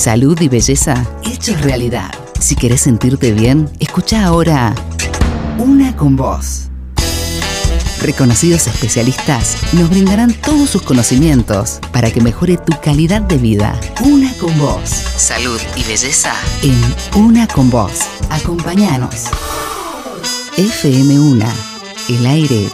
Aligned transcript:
Salud 0.00 0.40
y 0.40 0.48
belleza 0.48 0.94
hechos 1.22 1.60
realidad. 1.60 2.10
Si 2.40 2.56
querés 2.56 2.80
sentirte 2.80 3.32
bien, 3.32 3.68
escucha 3.80 4.24
ahora 4.24 4.74
Una 5.58 5.94
con 5.94 6.16
Voz. 6.16 6.70
Reconocidos 8.00 8.66
especialistas 8.66 9.58
nos 9.74 9.90
brindarán 9.90 10.32
todos 10.32 10.70
sus 10.70 10.80
conocimientos 10.80 11.80
para 11.92 12.10
que 12.10 12.22
mejore 12.22 12.56
tu 12.56 12.72
calidad 12.80 13.20
de 13.20 13.36
vida. 13.36 13.78
Una 14.00 14.32
con 14.38 14.58
Voz. 14.58 14.88
Salud 14.88 15.60
y 15.76 15.82
belleza 15.82 16.32
en 16.62 17.22
Una 17.22 17.46
con 17.46 17.68
Voz. 17.68 18.00
Acompáñanos. 18.30 19.26
FM1. 20.56 21.44
El 22.08 22.24
aire 22.26 22.70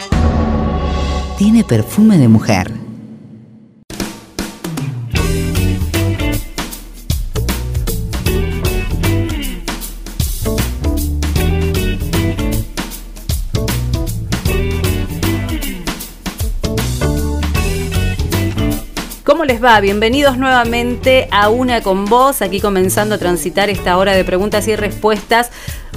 tiene 1.36 1.64
perfume 1.64 2.18
de 2.18 2.28
mujer. 2.28 2.85
¿Cómo 19.36 19.44
les 19.44 19.62
va? 19.62 19.78
Bienvenidos 19.80 20.38
nuevamente 20.38 21.28
a 21.30 21.50
Una 21.50 21.82
con 21.82 22.06
Vos, 22.06 22.40
aquí 22.40 22.58
comenzando 22.58 23.16
a 23.16 23.18
transitar 23.18 23.68
esta 23.68 23.98
hora 23.98 24.14
de 24.14 24.24
preguntas 24.24 24.66
y 24.66 24.74
respuestas. 24.76 25.50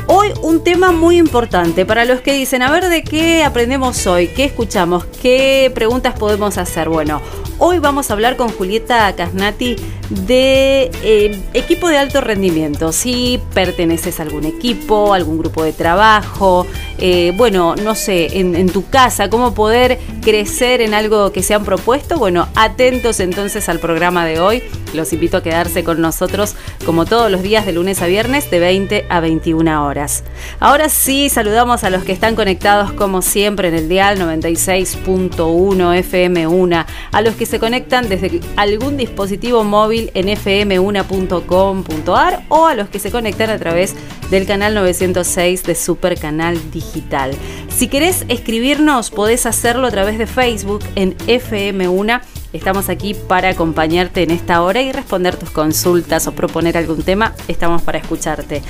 Hoy 0.07 0.34
un 0.41 0.62
tema 0.62 0.91
muy 0.91 1.17
importante 1.17 1.85
para 1.85 2.03
los 2.03 2.20
que 2.20 2.34
dicen, 2.34 2.63
a 2.63 2.70
ver 2.70 2.89
de 2.89 3.02
qué 3.02 3.45
aprendemos 3.45 4.05
hoy, 4.07 4.27
qué 4.27 4.43
escuchamos, 4.43 5.05
qué 5.21 5.71
preguntas 5.73 6.20
podemos 6.20 6.57
hacer. 6.57 6.89
Bueno, 6.89 7.21
hoy 7.59 7.80
vamos 7.80 8.09
a 8.09 8.13
hablar 8.13 8.38
con 8.38 8.49
Julieta 8.49 9.13
Casnati 9.16 9.76
de 10.09 10.90
eh, 11.04 11.40
equipo 11.54 11.88
de 11.88 11.98
alto 11.98 12.22
rendimiento. 12.22 12.91
Si 12.91 13.40
perteneces 13.54 14.20
a 14.20 14.23
algún 14.23 14.45
equipo, 14.45 15.13
algún 15.13 15.38
grupo 15.38 15.63
de 15.63 15.74
trabajo, 15.74 16.65
eh, 16.98 17.32
bueno, 17.37 17.76
no 17.76 17.96
sé, 17.96 18.40
en, 18.40 18.55
en, 18.55 18.70
tu 18.70 18.90
casa, 18.90 19.30
cómo 19.30 19.54
poder 19.54 19.99
crecer 20.21 20.82
en 20.82 20.93
algo 20.93 21.32
que 21.32 21.43
se 21.43 21.54
han 21.54 21.63
propuesto. 21.63 22.18
Bueno, 22.18 22.48
atentos 22.55 23.20
entonces 23.20 23.70
al 23.70 23.80
programa 23.80 24.26
de 24.26 24.40
hoy. 24.40 24.63
Los 24.93 25.13
invito 25.13 25.37
a 25.37 25.43
quedarse 25.43 25.84
con 25.84 26.02
nosotros 26.02 26.55
como 26.85 27.05
todos 27.05 27.30
los 27.30 27.43
días 27.43 27.65
de 27.65 27.74
lunes 27.74 28.02
a 28.02 28.07
viernes 28.07 28.49
de 28.49 28.60
20 28.60 29.05
a 29.10 29.20
21 29.20 29.85
horas. 29.85 30.24
Ahora 30.60 30.90
sí, 30.90 31.30
saludamos 31.30 31.84
a 31.84 31.91
los 31.91 32.04
que 32.04 32.12
están 32.12 32.35
conectados 32.35 32.91
como 32.93 33.21
siempre 33.21 33.68
en 33.68 33.76
el 33.76 33.87
dial 33.87 34.18
96.1 34.18 35.35
FM1, 35.37 36.85
a 37.12 37.21
los 37.21 37.35
que 37.35 37.46
se 37.50 37.60
conectan 37.60 38.08
desde 38.08 38.40
algún 38.55 38.96
dispositivo 38.96 39.64
móvil 39.64 40.12
en 40.14 40.28
fm1.com.ar 40.28 42.44
o 42.48 42.68
a 42.68 42.76
los 42.76 42.90
que 42.90 43.00
se 43.00 43.10
conectan 43.10 43.50
a 43.50 43.58
través 43.58 43.96
del 44.30 44.46
canal 44.46 44.76
906 44.76 45.64
de 45.64 45.74
Super 45.74 46.20
Canal 46.20 46.60
Digital. 46.72 47.32
Si 47.70 47.88
querés 47.88 48.24
escribirnos, 48.30 49.10
podés 49.10 49.48
hacerlo 49.48 49.88
a 49.88 49.92
través 49.92 50.20
de 50.20 50.27
Facebook 50.27 50.84
en 50.96 51.18
FM1 51.18 52.22
Estamos 52.52 52.90
aquí 52.90 53.14
para 53.14 53.50
acompañarte 53.50 54.24
en 54.24 54.32
esta 54.32 54.64
hora 54.64 54.82
y 54.82 54.92
responder 54.92 55.36
tus 55.36 55.52
consultas 55.52 56.26
o 56.26 56.32
proponer 56.32 56.77
algún 56.77 57.04
tema. 57.04 57.36
Estamos 57.48 57.84
para 57.84 58.00
escucharte. 58.00 58.64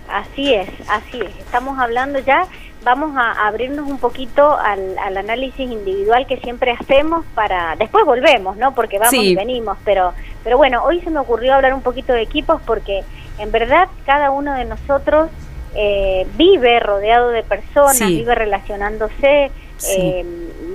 Así 0.08 0.54
es, 0.54 0.70
así 0.88 1.20
es. 1.20 1.36
Estamos 1.40 1.78
hablando 1.78 2.20
ya 2.20 2.48
vamos 2.84 3.16
a 3.16 3.48
abrirnos 3.48 3.88
un 3.90 3.98
poquito 3.98 4.58
al, 4.58 4.98
análisis 5.18 5.60
individual 5.60 6.28
que 6.28 6.38
siempre 6.38 6.72
hacemos 6.72 7.26
para 7.34 7.76
después 7.78 8.06
volvemos 8.06 8.58
no 8.58 8.74
porque 8.76 9.00
vamos 9.00 9.14
y 9.14 9.36
venimos 9.36 9.78
pero 9.86 10.14
pero 10.44 10.58
bueno 10.58 10.84
hoy 10.84 11.00
se 11.02 11.10
me 11.10 11.20
ocurrió 11.20 11.56
hablar 11.56 11.74
un 11.74 11.82
poquito 11.82 12.14
de 12.14 12.22
equipos 12.22 12.62
porque 12.66 13.04
en 13.40 13.52
verdad 13.52 13.88
cada 14.06 14.32
uno 14.32 14.54
de 14.54 14.66
nosotros 14.66 15.30
eh, 15.76 16.28
vive 16.36 16.80
rodeado 16.80 17.30
de 17.30 17.44
personas 17.44 18.00
vive 18.00 18.36
relacionándose 18.36 19.52
eh, 19.90 20.26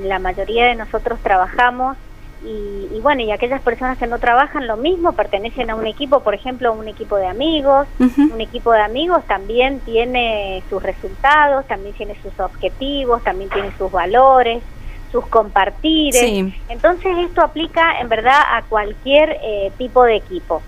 la 0.05 0.19
mayoría 0.19 0.67
de 0.67 0.75
nosotros 0.75 1.19
trabajamos 1.23 1.97
y, 2.45 3.01
bueno, 3.01 3.23
y 3.23 3.33
aquellas 3.33 3.61
personas 3.63 3.99
que 3.99 4.07
no 4.07 4.19
trabajan 4.19 4.67
lo 4.67 4.77
mismo, 4.77 5.13
pertenecen 5.13 5.71
a 5.71 5.75
un 5.75 5.87
equipo, 5.87 6.21
por 6.21 6.35
ejemplo, 6.35 6.73
un 6.73 6.87
equipo 6.89 7.17
de 7.17 7.27
amigos. 7.27 7.89
Un 7.99 8.41
equipo 8.41 8.73
de 8.73 8.81
amigos 8.81 9.25
también 9.27 9.81
tiene 9.81 10.63
sus 10.71 10.83
resultados, 10.83 11.67
también 11.67 11.95
tiene 11.95 12.17
sus 12.23 12.39
objetivos, 12.39 13.23
también 13.25 13.51
tiene 13.51 13.73
sus 13.77 13.91
valores, 13.91 14.63
sus 15.11 15.27
compartires. 15.27 16.53
Entonces 16.69 17.17
esto 17.19 17.43
aplica 17.43 18.01
en 18.01 18.09
verdad 18.09 18.41
a 18.53 18.63
cualquier 18.63 19.39
eh, 19.43 19.73
tipo 19.77 20.05
de 20.05 20.17
equipo. 20.17 20.63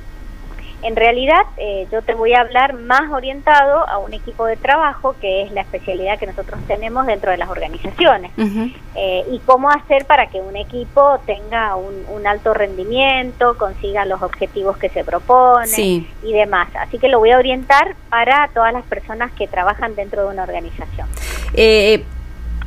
En 0.83 0.97
realidad, 0.97 1.43
eh, 1.59 1.87
yo 1.93 2.03
te 2.03 2.15
voy 2.15 2.33
a 2.33 2.41
hablar 2.41 2.75
más 2.75 3.11
orientado 3.13 3.89
a 3.89 3.99
un 3.99 4.15
equipo 4.15 4.47
de 4.47 4.57
trabajo, 4.57 5.15
que 5.21 5.43
es 5.43 5.53
la 5.53 5.61
especialidad 5.61 6.19
que 6.19 6.27
nosotros 6.27 6.59
tenemos 6.67 7.07
dentro 7.07 7.31
de 7.31 7.37
las 7.37 7.51
organizaciones, 7.51 8.33
eh, 8.95 9.25
y 9.31 9.39
cómo 9.41 9.71
hacer 9.71 10.07
para 10.07 10.27
que 10.29 10.41
un 10.41 10.57
equipo 10.57 11.19
tenga 11.27 11.77
un, 11.77 12.01
alto 12.27 12.53
rendimiento, 12.53 13.57
consiga 13.57 14.05
los 14.05 14.21
objetivos 14.23 14.77
que 14.77 14.91
se 14.91 15.05
propone 15.05 16.05
y 16.23 16.33
demás. 16.33 16.69
Así 16.79 16.99
que 16.99 17.09
lo 17.09 17.19
voy 17.19 17.31
a 17.31 17.39
orientar 17.39 17.97
para 18.09 18.49
todas 18.55 18.73
las 18.73 18.85
personas 18.85 19.33
que 19.33 19.49
trabajan 19.49 19.95
dentro 19.95 20.23
de 20.23 20.29
una 20.29 20.43
organización. 20.43 21.09
Eh, 21.55 22.05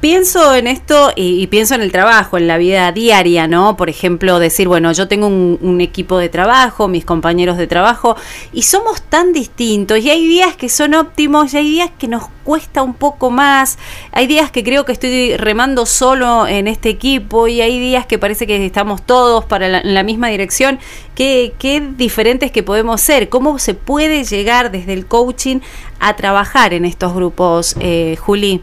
pienso 0.04 0.54
en 0.54 0.68
esto 0.68 1.14
y, 1.16 1.48
pienso 1.48 1.76
en 1.76 1.82
el 1.82 1.94
trabajo, 1.94 2.38
en 2.38 2.46
la 2.46 2.58
vida 2.58 2.92
diaria, 2.92 3.48
¿no? 3.48 3.78
Por 3.78 3.90
ejemplo, 3.90 4.38
decir, 4.38 4.68
bueno, 4.68 4.92
yo 4.92 5.08
tengo 5.08 5.28
un, 5.28 5.80
equipo 5.80 6.18
de 6.18 6.28
trabajo, 6.28 6.90
mis 6.90 7.06
compañeros 7.06 7.58
de 7.58 7.68
trabajo, 7.68 8.18
y 8.52 8.64
somos 8.64 9.02
tan 9.04 9.32
distintos, 9.32 10.00
y 10.00 10.10
hay 10.10 10.28
días 10.28 10.58
que 10.58 10.68
son 10.68 10.94
óptimos, 10.94 11.54
y 11.54 11.58
hay 11.58 11.70
días 11.70 11.90
que 11.98 12.10
nos 12.10 12.24
cuesta 12.44 12.84
un 12.84 12.96
poco 12.96 13.32
más, 13.32 13.78
hay 14.12 14.28
días 14.28 14.52
que 14.52 14.62
creo 14.62 14.84
que 14.84 14.92
estoy 14.92 15.38
remando 15.38 15.86
solo 15.86 16.48
en 16.48 16.68
este 16.68 16.90
equipo, 16.90 17.48
y 17.48 17.62
hay 17.62 17.80
días 17.80 18.06
que 18.06 18.20
parece 18.20 18.46
que 18.46 18.66
estamos 18.66 19.04
todos 19.04 19.46
para 19.46 19.70
la, 19.70 19.80
en 19.80 19.94
la 19.94 20.04
misma 20.04 20.28
dirección. 20.28 20.80
¿Qué, 21.16 21.54
qué 21.58 21.80
diferentes 21.80 22.52
que 22.52 22.62
podemos 22.62 23.00
ser? 23.00 23.30
¿Cómo 23.30 23.58
se 23.58 23.74
puede 23.74 24.26
llegar 24.26 24.70
desde 24.70 24.92
el 24.92 25.06
coaching 25.06 25.62
a 26.02 26.18
trabajar 26.18 26.74
en 26.74 26.84
estos 26.84 27.14
grupos, 27.14 27.78
eh, 27.80 28.18
Juli? 28.20 28.62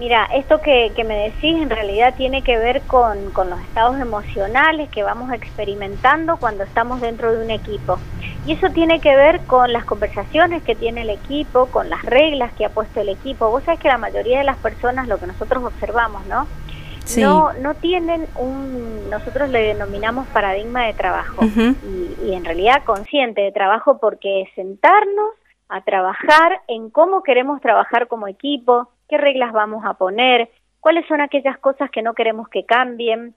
Mira, 0.00 0.24
esto 0.32 0.62
que, 0.62 0.90
me 1.06 1.28
decís 1.28 1.60
en 1.60 1.68
realidad 1.68 2.14
tiene 2.16 2.40
que 2.40 2.56
ver 2.56 2.80
con, 2.86 3.32
con, 3.32 3.50
los 3.50 3.60
estados 3.60 4.00
emocionales 4.00 4.88
que 4.88 5.02
vamos 5.02 5.30
experimentando 5.30 6.38
cuando 6.38 6.64
estamos 6.64 7.02
dentro 7.02 7.30
de 7.34 7.44
un 7.44 7.50
equipo. 7.50 7.98
Y 8.46 8.52
eso 8.52 8.70
tiene 8.70 9.00
que 9.00 9.14
ver 9.14 9.40
con 9.42 9.74
las 9.74 9.84
conversaciones 9.84 10.62
que 10.62 10.74
tiene 10.74 11.02
el 11.02 11.10
equipo, 11.10 11.66
con 11.66 11.90
las 11.90 12.02
reglas 12.02 12.50
que 12.54 12.64
ha 12.64 12.70
puesto 12.70 13.02
el 13.02 13.10
equipo. 13.10 13.50
Vos 13.50 13.62
sabés 13.64 13.78
que 13.78 13.88
la 13.88 13.98
mayoría 13.98 14.38
de 14.38 14.44
las 14.44 14.56
personas, 14.56 15.06
lo 15.06 15.18
que 15.18 15.26
nosotros 15.26 15.62
observamos, 15.62 16.24
¿no? 16.24 16.46
No, 17.18 17.52
no 17.60 17.74
tienen 17.74 18.26
un, 18.36 19.10
nosotros 19.10 19.50
le 19.50 19.60
denominamos 19.60 20.26
paradigma 20.28 20.86
de 20.86 20.94
trabajo 20.94 21.44
y, 21.44 22.16
y 22.24 22.34
en 22.34 22.46
realidad 22.46 22.84
consciente 22.86 23.42
de 23.42 23.52
trabajo 23.52 23.98
porque 23.98 24.50
sentarnos 24.54 25.34
a 25.68 25.82
trabajar 25.82 26.62
en 26.68 26.88
cómo 26.88 27.22
queremos 27.22 27.60
trabajar 27.60 28.08
como 28.08 28.28
equipo, 28.28 28.88
qué 29.10 29.18
reglas 29.18 29.52
vamos 29.52 29.84
a 29.84 29.94
poner, 29.94 30.48
cuáles 30.78 31.06
son 31.08 31.20
aquellas 31.20 31.58
cosas 31.58 31.90
que 31.90 32.00
no 32.00 32.14
queremos 32.14 32.48
que 32.48 32.64
cambien, 32.64 33.34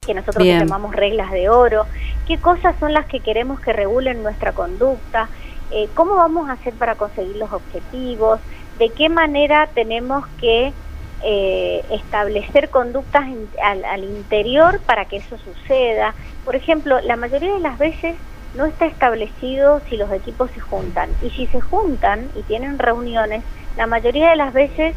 que 0.00 0.14
nosotros 0.14 0.46
llamamos 0.46 0.94
reglas 0.94 1.32
de 1.32 1.48
oro, 1.48 1.84
qué 2.28 2.38
cosas 2.38 2.76
son 2.78 2.92
las 2.92 3.06
que 3.06 3.18
queremos 3.18 3.58
que 3.58 3.72
regulen 3.72 4.22
nuestra 4.22 4.52
conducta, 4.52 5.28
eh, 5.72 5.88
cómo 5.94 6.14
vamos 6.14 6.48
a 6.48 6.52
hacer 6.52 6.74
para 6.74 6.94
conseguir 6.94 7.36
los 7.36 7.52
objetivos, 7.52 8.38
de 8.78 8.88
qué 8.90 9.08
manera 9.08 9.68
tenemos 9.74 10.24
que 10.40 10.72
eh, 11.24 11.84
establecer 11.90 12.68
conductas 12.68 13.24
al, 13.60 13.84
al, 13.84 14.04
interior 14.04 14.80
para 14.86 15.06
que 15.06 15.16
eso 15.16 15.36
suceda. 15.38 16.14
Por 16.44 16.54
ejemplo, 16.54 17.00
la 17.00 17.16
mayoría 17.16 17.54
de 17.54 17.60
las 17.60 17.78
veces 17.78 18.14
no 18.54 18.64
está 18.64 18.86
establecido 18.86 19.80
si 19.88 19.96
los 19.96 20.12
equipos 20.12 20.52
se 20.52 20.60
juntan. 20.60 21.10
Y 21.20 21.30
si 21.30 21.46
se 21.48 21.60
juntan 21.60 22.30
y 22.36 22.42
tienen 22.42 22.78
reuniones, 22.78 23.42
la 23.76 23.86
mayoría 23.86 24.30
de 24.30 24.36
las 24.36 24.52
veces 24.52 24.94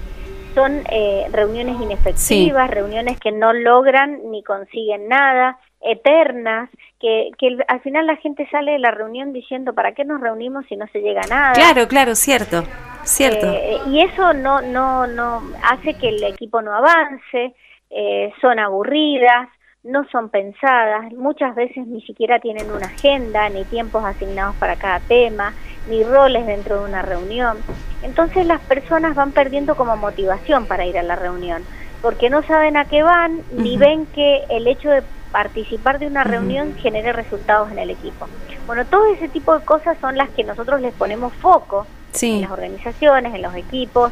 son 0.53 0.83
eh, 0.91 1.27
reuniones 1.31 1.81
inefectivas, 1.81 2.69
reuniones 2.69 3.19
que 3.19 3.31
no 3.31 3.53
logran 3.53 4.31
ni 4.31 4.43
consiguen 4.43 5.07
nada, 5.07 5.57
eternas, 5.81 6.69
que, 6.99 7.31
que 7.37 7.57
al 7.67 7.81
final 7.81 8.05
la 8.07 8.17
gente 8.17 8.47
sale 8.49 8.73
de 8.73 8.79
la 8.79 8.91
reunión 8.91 9.31
diciendo, 9.31 9.73
¿para 9.73 9.93
qué 9.93 10.03
nos 10.03 10.19
reunimos 10.19 10.65
si 10.67 10.75
no 10.75 10.87
se 10.87 10.99
llega 10.99 11.21
a 11.21 11.27
nada? 11.27 11.53
Claro, 11.53 11.87
claro, 11.87 12.15
cierto, 12.15 12.63
cierto. 13.03 13.47
Eh, 13.47 13.77
y 13.87 14.01
eso 14.01 14.33
no, 14.33 14.61
no, 14.61 15.07
no 15.07 15.41
hace 15.63 15.93
que 15.93 16.09
el 16.09 16.23
equipo 16.23 16.61
no 16.61 16.75
avance, 16.75 17.53
eh, 17.89 18.33
son 18.41 18.59
aburridas, 18.59 19.47
no 19.83 20.05
son 20.11 20.29
pensadas, 20.29 21.11
muchas 21.13 21.55
veces 21.55 21.87
ni 21.87 22.01
siquiera 22.01 22.39
tienen 22.39 22.69
una 22.69 22.87
agenda 22.87 23.47
ni 23.49 23.63
tiempos 23.65 24.03
asignados 24.03 24.55
para 24.57 24.75
cada 24.75 24.99
tema, 24.99 25.53
ni 25.89 26.03
roles 26.03 26.45
dentro 26.45 26.79
de 26.79 26.89
una 26.89 27.01
reunión. 27.01 27.57
Entonces 28.01 28.45
las 28.45 28.61
personas 28.61 29.15
van 29.15 29.31
perdiendo 29.31 29.75
como 29.75 29.97
motivación 29.97 30.65
para 30.65 30.85
ir 30.85 30.97
a 30.97 31.03
la 31.03 31.15
reunión, 31.15 31.63
porque 32.01 32.29
no 32.29 32.43
saben 32.43 32.77
a 32.77 32.85
qué 32.85 33.03
van, 33.03 33.41
ni 33.51 33.77
ven 33.77 34.05
que 34.07 34.43
el 34.49 34.67
hecho 34.67 34.89
de 34.89 35.03
participar 35.31 35.99
de 35.99 36.07
una 36.07 36.23
reunión 36.23 36.75
genere 36.77 37.13
resultados 37.13 37.71
en 37.71 37.79
el 37.79 37.89
equipo. 37.89 38.27
Bueno, 38.65 38.85
todo 38.85 39.05
ese 39.13 39.27
tipo 39.27 39.57
de 39.57 39.65
cosas 39.65 39.97
son 39.99 40.17
las 40.17 40.29
que 40.29 40.43
nosotros 40.43 40.81
les 40.81 40.93
ponemos 40.93 41.33
foco 41.33 41.85
en 42.21 42.41
las 42.41 42.51
organizaciones, 42.51 43.35
en 43.35 43.41
los 43.41 43.55
equipos, 43.55 44.11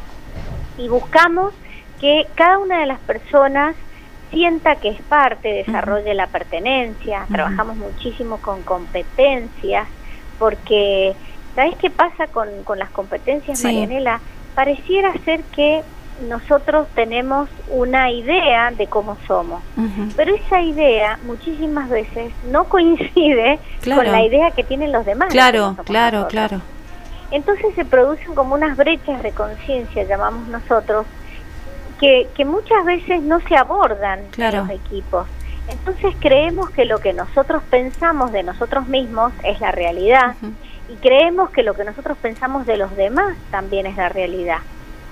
y 0.77 0.89
buscamos 0.89 1.53
que 1.99 2.27
cada 2.35 2.59
una 2.59 2.79
de 2.79 2.85
las 2.85 2.99
personas 2.99 3.75
sienta 4.29 4.75
que 4.75 4.89
es 4.89 5.01
parte, 5.03 5.63
desarrolle 5.65 6.13
la 6.13 6.27
pertenencia, 6.27 7.25
trabajamos 7.31 7.77
muchísimo 7.77 8.37
con 8.37 8.61
competencias, 8.63 9.87
porque 10.37 11.15
¿sabes 11.57 11.75
qué 11.77 11.89
pasa 11.89 12.27
con, 12.27 12.48
con 12.63 12.77
las 12.77 12.92
competencias, 12.92 13.63
Marianela? 13.63 14.19
Pareciera 14.54 15.12
ser 15.25 15.42
que 15.56 15.81
nosotros 16.30 16.88
tenemos 16.94 17.50
una 17.71 18.12
idea 18.12 18.69
de 18.69 18.86
cómo 18.86 19.18
somos, 19.25 19.63
pero 20.15 20.36
esa 20.36 20.62
idea 20.62 21.18
muchísimas 21.25 21.89
veces 21.89 22.31
no 22.51 22.65
coincide 22.65 23.59
con 23.83 24.06
la 24.06 24.24
idea 24.24 24.51
que 24.51 24.63
tienen 24.63 24.92
los 24.92 25.04
demás. 25.04 25.30
Claro, 25.30 25.75
claro, 25.83 26.27
claro. 26.27 26.62
Entonces 27.31 27.74
se 27.74 27.86
producen 27.86 28.36
como 28.36 28.54
unas 28.54 28.77
brechas 28.77 29.24
de 29.24 29.31
conciencia, 29.31 30.04
llamamos 30.04 30.48
nosotros, 30.50 31.07
que, 32.00 32.27
que 32.36 32.45
muchas 32.45 32.86
veces 32.86 33.24
no 33.24 33.39
se 33.42 33.56
abordan 33.56 34.19
en 34.38 34.56
los 34.56 34.69
equipos. 34.69 35.27
Entonces 35.69 36.15
creemos 36.19 36.69
que 36.69 36.86
lo 36.86 37.00
que 37.00 37.13
nosotros 37.13 37.63
pensamos 37.71 38.31
de 38.31 38.44
nosotros 38.44 38.88
mismos 38.88 39.33
es 39.44 39.59
la 39.59 39.71
realidad 39.71 40.36
y 40.89 40.95
creemos 40.95 41.49
que 41.49 41.63
lo 41.63 41.73
que 41.73 41.83
nosotros 41.83 42.17
pensamos 42.21 42.65
de 42.65 42.77
los 42.77 42.95
demás 42.95 43.37
también 43.51 43.85
es 43.85 43.97
la 43.97 44.09
realidad. 44.09 44.59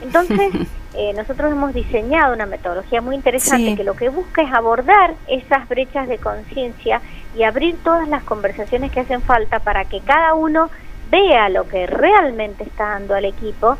Entonces, 0.01 0.53
eh, 0.95 1.13
nosotros 1.13 1.51
hemos 1.51 1.73
diseñado 1.73 2.33
una 2.33 2.45
metodología 2.45 3.01
muy 3.01 3.15
interesante 3.15 3.75
que 3.75 3.83
lo 3.83 3.95
que 3.95 4.09
busca 4.09 4.41
es 4.41 4.53
abordar 4.53 5.15
esas 5.27 5.67
brechas 5.67 6.07
de 6.07 6.17
conciencia 6.17 7.01
y 7.35 7.43
abrir 7.43 7.75
todas 7.83 8.07
las 8.07 8.23
conversaciones 8.23 8.91
que 8.91 9.01
hacen 9.01 9.21
falta 9.21 9.59
para 9.59 9.85
que 9.85 9.99
cada 10.01 10.33
uno 10.33 10.69
vea 11.09 11.49
lo 11.49 11.67
que 11.67 11.87
realmente 11.87 12.63
está 12.63 12.91
dando 12.91 13.15
al 13.15 13.25
equipo 13.25 13.77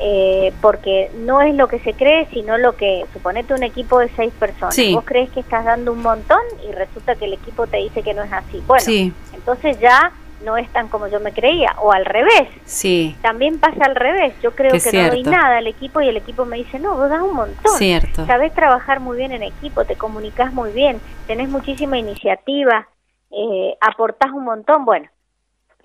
eh, 0.00 0.52
porque 0.60 1.10
no 1.18 1.40
es 1.40 1.54
lo 1.54 1.68
que 1.68 1.78
se 1.78 1.92
cree, 1.94 2.26
sino 2.32 2.58
lo 2.58 2.76
que, 2.76 3.04
suponete 3.12 3.54
un 3.54 3.62
equipo 3.62 4.00
de 4.00 4.08
seis 4.16 4.32
personas, 4.38 4.76
vos 4.92 5.04
crees 5.04 5.30
que 5.30 5.38
estás 5.38 5.64
dando 5.64 5.92
un 5.92 6.02
montón 6.02 6.40
y 6.68 6.72
resulta 6.72 7.14
que 7.14 7.26
el 7.26 7.34
equipo 7.34 7.68
te 7.68 7.76
dice 7.76 8.02
que 8.02 8.12
no 8.12 8.24
es 8.24 8.32
así. 8.32 8.60
Bueno, 8.66 8.84
entonces 9.32 9.78
ya 9.78 10.12
no 10.44 10.56
es 10.56 10.68
tan 10.72 10.88
como 10.88 11.08
yo 11.08 11.20
me 11.20 11.32
creía, 11.32 11.74
o 11.80 11.92
al 11.92 12.04
revés. 12.04 12.48
Sí. 12.64 13.16
También 13.22 13.58
pasa 13.58 13.84
al 13.84 13.96
revés, 13.96 14.34
yo 14.42 14.54
creo 14.54 14.72
que, 14.72 14.92
no 14.92 15.10
doy 15.10 15.22
nada 15.22 15.58
al 15.58 15.66
equipo 15.66 16.00
y 16.00 16.08
el 16.08 16.16
equipo 16.16 16.44
me 16.44 16.56
dice, 16.58 16.78
no, 16.78 16.96
vos 16.96 17.08
das 17.08 17.22
un 17.22 17.34
montón. 17.34 17.76
Cierto. 17.76 18.26
Sabés 18.26 18.52
trabajar 18.54 19.00
muy 19.00 19.16
bien 19.16 19.32
en 19.32 19.42
equipo, 19.42 19.84
te 19.84 19.96
comunicas 19.96 20.52
muy 20.52 20.70
bien, 20.70 21.00
tenés 21.26 21.48
muchísima 21.48 21.98
iniciativa, 21.98 22.88
eh, 23.30 23.76
aportás 23.80 24.30
un 24.30 24.44
montón. 24.44 24.84
Bueno, 24.84 25.08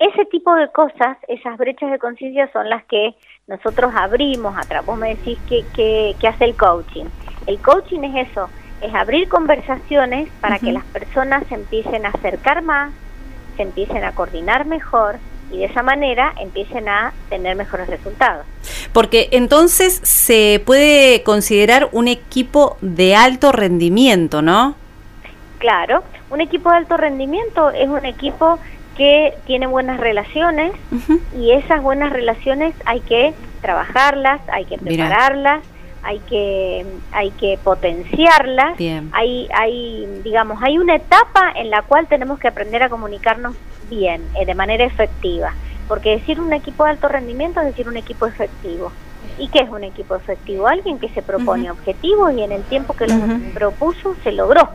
ese 0.00 0.24
tipo 0.26 0.54
de 0.54 0.70
cosas, 0.72 1.18
esas 1.28 1.58
brechas 1.58 1.90
de 1.90 1.98
conciencia 1.98 2.50
son 2.52 2.70
las 2.70 2.84
que 2.86 3.14
nosotros 3.46 3.92
abrimos 3.94 4.56
atrás. 4.56 4.84
Vos 4.86 4.98
me 4.98 5.14
decís 5.14 5.38
que, 5.48 5.64
que, 6.18 6.28
hace 6.28 6.44
el 6.44 6.56
coaching. 6.56 7.04
El 7.46 7.58
coaching 7.60 8.00
es 8.04 8.30
eso, 8.30 8.48
es 8.80 8.94
abrir 8.94 9.28
conversaciones 9.28 10.30
para 10.40 10.58
que 10.58 10.72
las 10.72 10.84
personas 10.84 11.46
se 11.48 11.54
empiecen 11.54 12.06
a 12.06 12.10
acercar 12.10 12.62
más, 12.62 12.92
se 13.60 13.64
empiecen 13.64 14.04
a 14.04 14.12
coordinar 14.12 14.64
mejor 14.64 15.18
y 15.52 15.58
de 15.58 15.64
esa 15.66 15.82
manera 15.82 16.32
empiecen 16.40 16.88
a 16.88 17.12
tener 17.28 17.56
mejores 17.56 17.88
resultados. 17.88 18.46
Porque 18.94 19.28
entonces 19.32 20.00
se 20.02 20.62
puede 20.64 21.22
considerar 21.24 21.90
un 21.92 22.08
equipo 22.08 22.78
de 22.80 23.14
alto 23.16 23.52
rendimiento, 23.52 24.40
¿no? 24.40 24.76
Claro, 25.58 26.02
un 26.30 26.40
equipo 26.40 26.70
de 26.70 26.78
alto 26.78 26.96
rendimiento 26.96 27.68
es 27.70 27.88
un 27.88 28.06
equipo 28.06 28.58
que 28.96 29.34
tiene 29.46 29.66
buenas 29.66 30.00
relaciones 30.00 30.72
y 31.38 31.52
esas 31.52 31.82
buenas 31.82 32.14
relaciones 32.14 32.74
hay 32.86 33.00
que 33.00 33.34
trabajarlas, 33.60 34.40
hay 34.50 34.64
que 34.64 34.78
prepararlas, 34.78 35.60
hay 36.02 36.18
que 36.20 36.86
hay 37.12 37.30
que 37.32 37.58
potenciarlas. 37.62 38.78
Hay 39.12 39.48
hay 39.52 40.20
digamos, 40.22 40.62
hay 40.62 40.78
una 40.78 40.96
etapa 40.96 41.52
en 41.54 41.70
la 41.70 41.82
cual 41.82 42.06
tenemos 42.06 42.38
que 42.38 42.48
aprender 42.48 42.82
a 42.82 42.88
comunicarnos 42.88 43.54
bien, 43.88 44.22
eh, 44.40 44.46
de 44.46 44.54
manera 44.54 44.84
efectiva, 44.84 45.52
porque 45.88 46.10
decir 46.10 46.40
un 46.40 46.52
equipo 46.52 46.84
de 46.84 46.90
alto 46.90 47.08
rendimiento 47.08 47.60
es 47.60 47.66
decir 47.66 47.88
un 47.88 47.96
equipo 47.96 48.26
efectivo. 48.26 48.92
¿Y 49.38 49.48
qué 49.48 49.60
es 49.60 49.70
un 49.70 49.84
equipo 49.84 50.14
efectivo? 50.14 50.66
Alguien 50.66 50.98
que 50.98 51.08
se 51.10 51.22
propone 51.22 51.70
objetivos 51.70 52.32
y 52.34 52.42
en 52.42 52.52
el 52.52 52.62
tiempo 52.64 52.94
que 52.94 53.06
los 53.06 53.18
propuso 53.54 54.14
se 54.22 54.32
logró. 54.32 54.68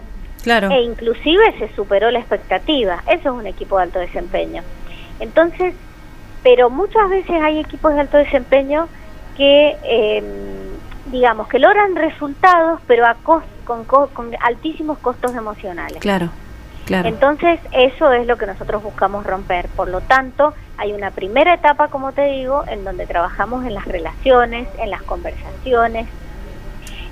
Claro. 0.44 0.70
E 0.70 0.82
inclusive 0.82 1.58
se 1.60 1.74
superó 1.76 2.12
la 2.12 2.20
expectativa. 2.20 3.04
Eso 3.08 3.30
es 3.30 3.40
un 3.40 3.48
equipo 3.48 3.78
de 3.78 3.84
alto 3.84 4.00
desempeño. 4.00 4.64
Entonces, 5.20 5.74
pero 6.44 6.70
muchas 6.70 7.10
veces 7.10 7.42
hay 7.42 7.60
equipos 7.60 7.94
de 7.94 8.02
alto 8.02 8.18
desempeño 8.18 8.88
que, 9.36 9.76
em, 9.84 10.24
digamos, 11.06 11.48
que 11.48 11.60
logran 11.60 11.96
resultados, 11.96 12.82
pero 12.88 13.06
a 13.06 13.16
con, 13.24 13.86
con 13.86 14.36
altísimos 14.42 14.98
costos 15.00 15.36
emocionales. 15.36 16.00
Claro. 16.00 16.30
Claro. 16.86 17.10
Entonces, 17.10 17.60
eso 17.72 18.14
es 18.14 18.28
lo 18.28 18.38
que 18.38 18.46
nosotros 18.46 18.84
buscamos 18.84 19.26
romper. 19.26 19.68
Por 19.70 19.90
lo 19.90 20.02
tanto, 20.02 20.54
hay 20.78 20.94
una 20.94 21.10
primera 21.10 21.56
etapa, 21.56 21.88
como 21.88 22.12
te 22.12 22.26
digo, 22.26 22.64
en 22.68 22.84
donde 22.84 23.08
trabajamos 23.08 23.66
en 23.66 23.74
las 23.74 23.86
relaciones, 23.86 24.68
en 24.78 24.92
las 24.92 25.02
conversaciones, 25.02 26.08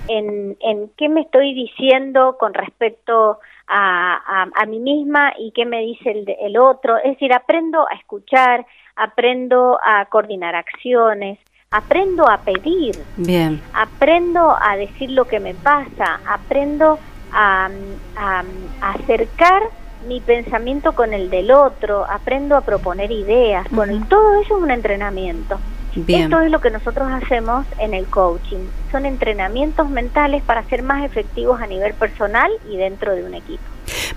en, 0.07 0.57
en 0.59 0.91
qué 0.95 1.09
me 1.09 1.21
estoy 1.21 1.55
diciendo 1.55 2.37
con 2.39 2.53
respecto 2.53 3.39
a, 3.67 4.45
a, 4.55 4.65
mí 4.67 4.79
misma 4.79 5.33
y 5.39 5.51
qué 5.51 5.65
me 5.65 5.79
dice 5.79 6.11
el, 6.11 6.35
el 6.39 6.57
otro. 6.57 6.97
Es 6.97 7.13
decir, 7.13 7.33
aprendo 7.33 7.87
a 7.89 7.95
escuchar, 7.95 8.67
aprendo 8.95 9.79
a 9.83 10.05
coordinar 10.05 10.55
acciones, 10.55 11.39
aprendo 11.73 12.29
a 12.29 12.37
pedir, 12.37 12.95
Bien. 13.17 13.59
aprendo 13.73 14.55
a 14.61 14.77
decir 14.77 15.09
lo 15.09 15.25
que 15.25 15.39
me 15.39 15.55
pasa, 15.55 16.19
aprendo 16.27 16.99
a, 17.31 17.67
a, 18.15 18.43
acercar 18.81 19.63
mi 20.07 20.21
pensamiento 20.21 20.93
con 20.93 21.13
el 21.13 21.31
del 21.31 21.49
otro, 21.49 22.05
aprendo 22.07 22.55
a 22.55 22.61
proponer 22.61 23.11
ideas. 23.11 23.65
Bueno, 23.71 23.93
y 23.93 23.99
todo 24.01 24.39
eso 24.41 24.57
es 24.57 24.63
un 24.63 24.69
entrenamiento. 24.69 25.57
Esto 26.07 26.39
es 26.41 26.51
lo 26.51 26.59
que 26.59 26.69
nosotros 26.69 27.07
hacemos 27.11 27.65
en 27.79 27.93
el 27.93 28.05
coaching. 28.05 28.67
Son 28.91 29.05
entrenamientos 29.05 29.89
mentales 29.89 30.43
para 30.43 30.63
ser 30.65 30.83
más 30.83 31.03
efectivos 31.03 31.61
a 31.61 31.67
nivel 31.67 31.93
personal 31.93 32.51
y 32.69 32.77
dentro 32.77 33.15
de 33.15 33.23
un 33.23 33.33
equipo. 33.33 33.63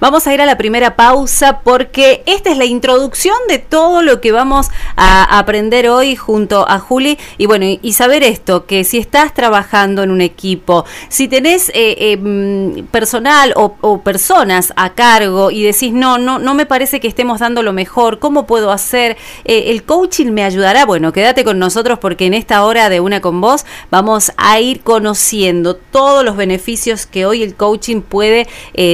Vamos 0.01 0.27
a 0.27 0.35
ir 0.35 0.41
a 0.41 0.47
la 0.47 0.59
primera 0.59 0.97
pausa 0.97 1.61
porque 1.61 2.23
esta 2.27 2.51
es 2.51 2.59
la 2.59 2.65
introducción 2.65 3.37
de 3.49 3.59
todo 3.59 4.03
lo 4.03 4.21
que 4.21 4.33
vamos 4.33 4.69
a 4.97 5.39
aprender 5.39 5.89
hoy 5.89 6.17
junto 6.17 6.69
a 6.69 6.79
Juli. 6.79 7.19
Y 7.39 7.47
bueno, 7.47 7.67
y 7.81 7.93
saber 7.93 8.23
esto, 8.23 8.67
que 8.67 8.85
si 8.85 8.99
estás 8.99 9.35
trabajando 9.35 10.03
en 10.03 10.11
un 10.11 10.21
equipo, 10.21 10.85
si 11.09 11.29
tenés 11.29 11.71
eh, 11.71 11.97
eh, 11.99 12.17
mm, 12.17 12.87
personal 12.87 13.53
o, 13.57 14.01
personas 14.03 14.73
a 14.77 14.95
cargo 14.95 15.51
y 15.51 15.63
decís, 15.63 15.93
no, 15.93 16.19
no, 16.19 16.39
no 16.39 16.55
me 16.55 16.67
parece 16.67 17.01
que 17.01 17.09
estemos 17.09 17.41
dando 17.41 17.63
lo 17.63 17.73
mejor, 17.73 18.19
¿cómo 18.19 18.47
puedo 18.47 18.71
hacer? 18.71 19.17
Eh, 19.45 19.65
el 19.69 19.85
coaching 19.85 20.33
me 20.33 20.45
ayudará. 20.45 20.85
Bueno, 20.85 21.13
quédate 21.13 21.45
con 21.45 21.59
nosotros 21.59 21.99
porque 21.99 22.27
en 22.27 22.35
esta 22.35 22.65
hora 22.65 22.89
de 22.89 23.01
una 23.01 23.21
con 23.21 23.41
vos 23.41 23.65
vamos 23.91 24.33
a 24.37 24.61
ir 24.61 24.81
conociendo 24.81 25.77
todos 25.77 26.25
los 26.25 26.37
beneficios 26.37 27.07
que 27.07 27.27
hoy 27.27 27.43
el 27.43 27.55
coaching 27.55 28.03
puede 28.03 28.47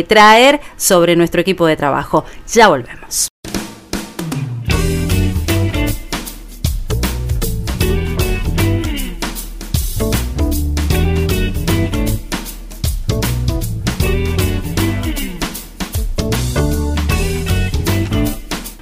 traer 0.09 0.61
sobre 0.77 1.17
nuestro 1.17 1.41
equipo 1.41 1.67
de 1.67 1.77
trabajo. 1.77 2.25
Ya 2.53 2.69
volvemos. 2.69 3.32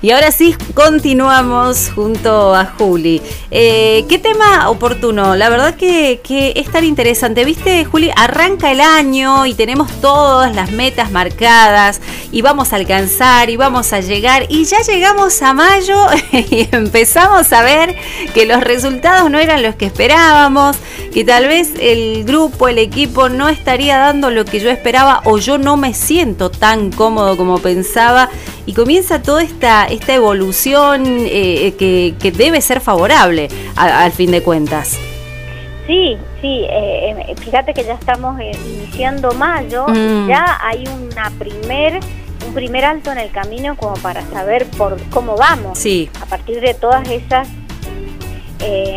Y 0.03 0.13
ahora 0.13 0.31
sí, 0.31 0.57
continuamos 0.73 1.91
junto 1.95 2.55
a 2.55 2.65
Juli. 2.65 3.21
Eh, 3.51 4.07
¿Qué 4.09 4.19
tema 4.19 4.71
oportuno? 4.71 5.37
La 5.37 5.51
verdad 5.51 5.75
que, 5.75 6.21
que, 6.25 6.55
es 6.57 6.71
tan 6.71 6.85
interesante. 6.85 7.45
Viste, 7.45 7.85
Juli, 7.85 8.11
arranca 8.17 8.71
el 8.71 8.81
año 8.81 9.45
y 9.45 9.53
tenemos 9.53 9.93
todas 10.01 10.55
las 10.55 10.73
metas 10.73 11.11
marcadas 11.11 12.01
y 12.33 12.41
vamos 12.41 12.73
a 12.73 12.77
alcanzar 12.77 13.51
y 13.51 13.57
vamos 13.57 13.93
a 13.93 14.01
llegar 14.01 14.47
y 14.49 14.65
ya 14.65 14.81
llegamos 14.81 15.43
a 15.43 15.53
mayo 15.53 16.07
y 16.33 16.67
empezamos 16.73 17.53
a 17.53 17.63
ver 17.63 17.95
que 18.33 18.47
los 18.47 18.63
resultados 18.63 19.31
no 19.31 19.39
eran 19.39 19.63
los 19.63 19.75
que 19.75 19.85
esperábamos, 19.85 20.79
que 21.13 21.25
tal 21.27 21.47
vez 21.47 21.73
el 21.79 22.25
grupo, 22.25 22.69
el 22.69 22.79
equipo 22.79 23.29
no 23.29 23.51
estaría 23.51 23.99
dando 23.99 24.31
lo 24.31 24.47
que 24.47 24.61
yo 24.61 24.71
esperaba 24.71 25.21
o 25.25 25.37
yo 25.37 25.59
no 25.59 25.77
me 25.77 25.93
siento 25.93 26.51
tan 26.51 26.91
cómodo 26.91 27.37
como 27.37 27.59
pensaba 27.59 28.31
y 28.67 28.73
comienza 28.73 29.21
toda 29.21 29.43
esta, 29.43 29.90
esta 29.91 30.15
evolución 30.15 31.05
eh, 31.07 31.75
que, 31.79 32.15
que, 32.19 32.31
debe 32.33 32.61
ser 32.61 32.81
favorable 32.81 33.49
al 33.77 34.13
fin 34.13 34.31
de 34.31 34.43
cuentas. 34.43 34.99
Sí, 35.87 36.17
sí, 36.41 36.67
eh, 36.71 37.17
eh, 37.29 37.35
fíjate 37.37 37.75
que 37.75 37.85
ya 37.85 37.95
estamos 37.95 38.41
iniciando 38.41 39.33
mayo, 39.33 39.87
mm. 39.89 40.29
ya 40.29 40.59
hay 40.63 40.85
una 40.87 41.31
primer 41.39 42.01
un 42.47 42.55
primer 42.55 42.85
alto 42.85 43.13
en 43.13 43.19
el 43.19 43.31
camino 43.31 43.77
como 43.77 43.95
para 43.95 44.23
saber 44.31 44.67
por 44.67 45.01
cómo 45.11 45.37
vamos. 45.37 45.79
Sí. 45.79 46.11
A 46.21 46.27
partir 46.27 46.61
de 46.61 46.75
todas 46.75 47.09
esas 47.09 47.49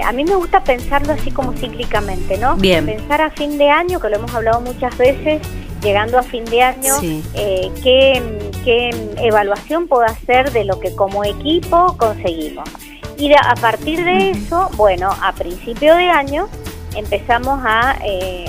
a 0.06 0.12
mí 0.12 0.26
me 0.26 0.36
gusta 0.36 0.64
pensarlo 0.64 1.14
así 1.14 1.32
como 1.32 1.54
cíclicamente, 1.54 2.38
¿no? 2.38 2.58
Bien. 2.58 2.86
Pensar 2.86 3.22
a 3.22 3.32
fin 3.32 3.58
de 3.58 3.70
año, 3.70 4.00
que 4.00 4.10
lo 4.10 4.18
hemos 4.18 4.34
hablado 4.36 4.60
muchas 4.60 4.96
veces, 4.98 5.42
llegando 5.84 6.18
a 6.18 6.24
fin 6.24 6.46
de 6.46 6.62
año, 6.62 6.96
eh, 7.02 7.72
¿qué, 7.84 8.22
evaluación 9.18 9.88
puedo 9.88 10.04
hacer 10.04 10.52
de 10.52 10.64
lo 10.64 10.80
que 10.80 10.96
como 10.96 11.24
equipo 11.26 11.98
conseguimos. 11.98 12.68
Y 13.18 13.32
a 13.34 13.56
partir 13.60 14.04
de 14.04 14.32
eso, 14.32 14.70
bueno, 14.76 15.10
a 15.22 15.34
principio 15.34 15.96
de 15.96 16.10
año 16.10 16.48
empezamos 16.96 17.60
a, 17.64 17.98
eh, 18.06 18.46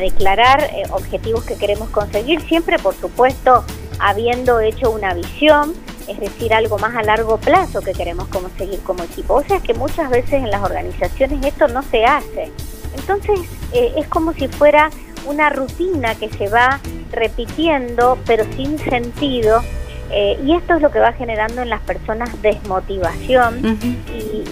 declarar 0.00 0.62
eh, 0.64 0.82
objetivos 0.90 1.44
que 1.44 1.56
queremos 1.56 1.88
conseguir, 1.88 2.40
siempre 2.42 2.78
por 2.78 2.94
supuesto 2.94 3.64
habiendo 3.98 4.60
hecho 4.60 4.90
una 4.90 5.14
visión, 5.14 5.72
es 6.06 6.20
decir, 6.20 6.52
algo 6.52 6.78
más 6.78 6.94
a 6.94 7.02
largo 7.02 7.38
plazo 7.38 7.80
que 7.80 7.92
queremos 7.92 8.28
conseguir 8.28 8.80
como 8.80 9.04
equipo. 9.04 9.34
O 9.34 9.42
sea, 9.42 9.60
que 9.60 9.74
muchas 9.74 10.10
veces 10.10 10.34
en 10.34 10.50
las 10.50 10.62
organizaciones 10.62 11.44
esto 11.44 11.68
no 11.68 11.82
se 11.82 12.04
hace. 12.04 12.52
Entonces, 12.94 13.40
es 13.72 14.06
como 14.08 14.32
si 14.34 14.48
fuera 14.48 14.90
una 15.26 15.50
rutina 15.50 16.14
que 16.14 16.28
se 16.30 16.48
va 16.48 16.80
repitiendo 17.12 18.18
pero 18.26 18.44
sin 18.56 18.78
sentido 18.78 19.62
eh, 20.10 20.38
y 20.44 20.54
esto 20.54 20.74
es 20.74 20.82
lo 20.82 20.90
que 20.90 21.00
va 21.00 21.12
generando 21.12 21.62
en 21.62 21.68
las 21.68 21.80
personas 21.80 22.30
desmotivación. 22.42 23.78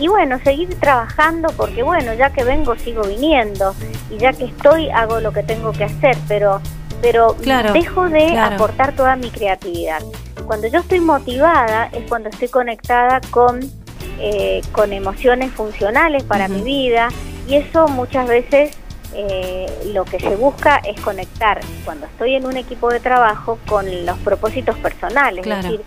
Y, 0.01 0.09
bueno, 0.09 0.39
seguir 0.43 0.75
trabajando 0.81 1.49
porque 1.57 1.83
bueno, 1.83 2.13
ya 2.15 2.31
que 2.31 2.45
vengo 2.45 2.77
sigo 2.77 3.03
viniendo 3.03 3.75
y 4.11 4.19
ya 4.19 4.33
que 4.33 4.45
estoy 4.47 4.91
hago 4.91 5.21
lo 5.21 5.33
que 5.33 5.43
tengo 5.43 5.73
que 5.73 5.85
hacer, 5.85 6.17
pero, 6.29 6.61
pero 7.01 7.37
dejo 7.73 8.09
de 8.09 8.39
aportar 8.39 8.95
toda 8.95 9.17
mi 9.17 9.31
creatividad. 9.31 10.03
Cuando 10.47 10.67
yo 10.67 10.81
estoy 10.81 11.01
motivada 11.01 11.89
es 11.93 12.03
cuando 12.09 12.29
estoy 12.29 12.49
conectada 12.49 13.21
con, 13.31 13.61
eh, 14.19 14.61
con 14.73 14.93
emociones 14.93 15.53
funcionales 15.53 16.25
para 16.25 16.49
mi 16.49 16.63
vida 16.63 17.09
y 17.49 17.55
eso 17.55 17.89
muchas 17.89 18.29
veces 18.29 18.77
eh, 19.15 19.67
lo 19.93 20.05
que 20.05 20.19
se 20.19 20.37
busca 20.37 20.77
es 20.79 21.01
conectar 21.01 21.61
cuando 21.85 22.07
estoy 22.07 22.35
en 22.35 22.47
un 22.47 22.57
equipo 22.57 22.91
de 22.91 23.01
trabajo 23.01 23.59
con 23.67 24.07
los 24.07 24.19
propósitos 24.19 24.77
personales. 24.79 25.47
Es 25.47 25.63
decir, 25.63 25.83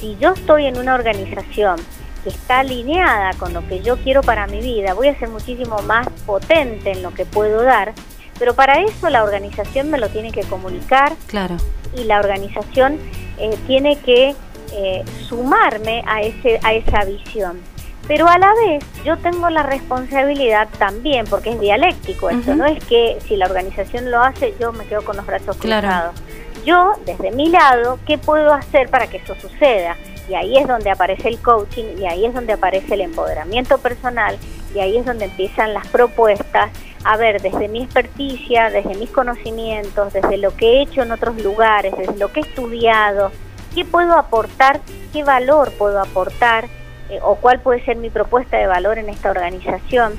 si 0.00 0.16
yo 0.18 0.32
estoy 0.32 0.66
en 0.66 0.78
una 0.78 0.94
organización 0.94 1.76
que 2.24 2.30
está 2.30 2.60
alineada 2.60 3.32
con 3.34 3.52
lo 3.52 3.66
que 3.68 3.80
yo 3.80 3.96
quiero 3.98 4.22
para 4.22 4.46
mi 4.46 4.60
vida, 4.60 4.94
voy 4.94 5.08
a 5.08 5.18
ser 5.18 5.28
muchísimo 5.28 5.82
más 5.82 6.08
potente 6.24 6.92
en 6.92 7.02
lo 7.02 7.12
que 7.12 7.26
puedo 7.26 7.62
dar, 7.62 7.92
pero 8.38 8.54
para 8.54 8.80
eso 8.82 9.10
la 9.10 9.22
organización 9.22 9.90
me 9.90 9.98
lo 9.98 10.08
tiene 10.08 10.32
que 10.32 10.42
comunicar 10.42 11.12
claro. 11.26 11.56
y 11.96 12.04
la 12.04 12.20
organización 12.20 12.98
eh, 13.38 13.56
tiene 13.66 13.96
que 13.96 14.34
eh, 14.72 15.04
sumarme 15.28 16.02
a, 16.06 16.22
ese, 16.22 16.58
a 16.62 16.72
esa 16.72 17.04
visión. 17.04 17.60
Pero 18.12 18.28
a 18.28 18.36
la 18.36 18.52
vez 18.66 18.84
yo 19.06 19.16
tengo 19.16 19.48
la 19.48 19.62
responsabilidad 19.62 20.68
también, 20.78 21.24
porque 21.24 21.48
es 21.48 21.58
dialéctico 21.58 22.28
esto, 22.28 22.54
no 22.54 22.66
es 22.66 22.84
que 22.84 23.16
si 23.26 23.36
la 23.36 23.46
organización 23.46 24.10
lo 24.10 24.20
hace 24.20 24.54
yo 24.60 24.70
me 24.70 24.84
quedo 24.84 25.02
con 25.02 25.16
los 25.16 25.24
brazos 25.24 25.56
cruzados. 25.56 26.14
Yo, 26.62 26.92
desde 27.06 27.30
mi 27.30 27.48
lado, 27.48 27.98
¿qué 28.06 28.18
puedo 28.18 28.52
hacer 28.52 28.90
para 28.90 29.06
que 29.06 29.16
eso 29.16 29.34
suceda? 29.36 29.96
Y 30.28 30.34
ahí 30.34 30.58
es 30.58 30.68
donde 30.68 30.90
aparece 30.90 31.26
el 31.26 31.40
coaching, 31.40 31.84
y 31.98 32.04
ahí 32.04 32.26
es 32.26 32.34
donde 32.34 32.52
aparece 32.52 32.92
el 32.92 33.00
empoderamiento 33.00 33.78
personal, 33.78 34.36
y 34.74 34.80
ahí 34.80 34.98
es 34.98 35.06
donde 35.06 35.24
empiezan 35.24 35.72
las 35.72 35.86
propuestas. 35.86 36.70
A 37.04 37.16
ver, 37.16 37.40
desde 37.40 37.66
mi 37.68 37.82
experticia, 37.82 38.68
desde 38.68 38.94
mis 38.94 39.08
conocimientos, 39.08 40.12
desde 40.12 40.36
lo 40.36 40.54
que 40.54 40.66
he 40.66 40.82
hecho 40.82 41.00
en 41.00 41.12
otros 41.12 41.42
lugares, 41.42 41.94
desde 41.96 42.18
lo 42.18 42.30
que 42.30 42.40
he 42.40 42.42
estudiado, 42.42 43.32
¿qué 43.74 43.86
puedo 43.86 44.18
aportar? 44.18 44.82
¿Qué 45.14 45.24
valor 45.24 45.72
puedo 45.78 45.98
aportar? 45.98 46.68
Eh, 47.10 47.18
o 47.22 47.36
cuál 47.36 47.60
puede 47.60 47.84
ser 47.84 47.96
mi 47.96 48.10
propuesta 48.10 48.56
de 48.56 48.66
valor 48.66 48.98
en 48.98 49.08
esta 49.08 49.30
organización. 49.30 50.14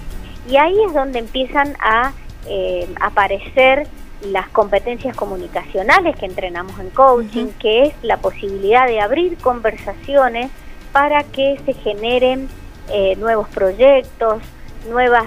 Y 0.48 0.58
ahí 0.58 0.76
es 0.86 0.94
donde 0.94 1.20
empiezan 1.20 1.76
a 1.80 2.14
eh, 2.48 2.88
aparecer 3.00 3.88
las 4.22 4.48
competencias 4.50 5.16
comunicacionales 5.16 6.16
que 6.16 6.26
entrenamos 6.26 6.80
en 6.80 6.90
coaching, 6.92 7.48
que 7.60 7.84
es 7.84 7.94
la 8.02 8.18
posibilidad 8.18 8.86
de 8.88 9.02
abrir 9.02 9.38
conversaciones 9.38 10.52
para 10.92 11.24
que 11.24 11.60
se 11.66 11.74
generen 11.74 12.48
eh, 12.90 13.16
nuevos 13.18 13.48
proyectos, 13.50 14.42
nuevas 14.88 15.26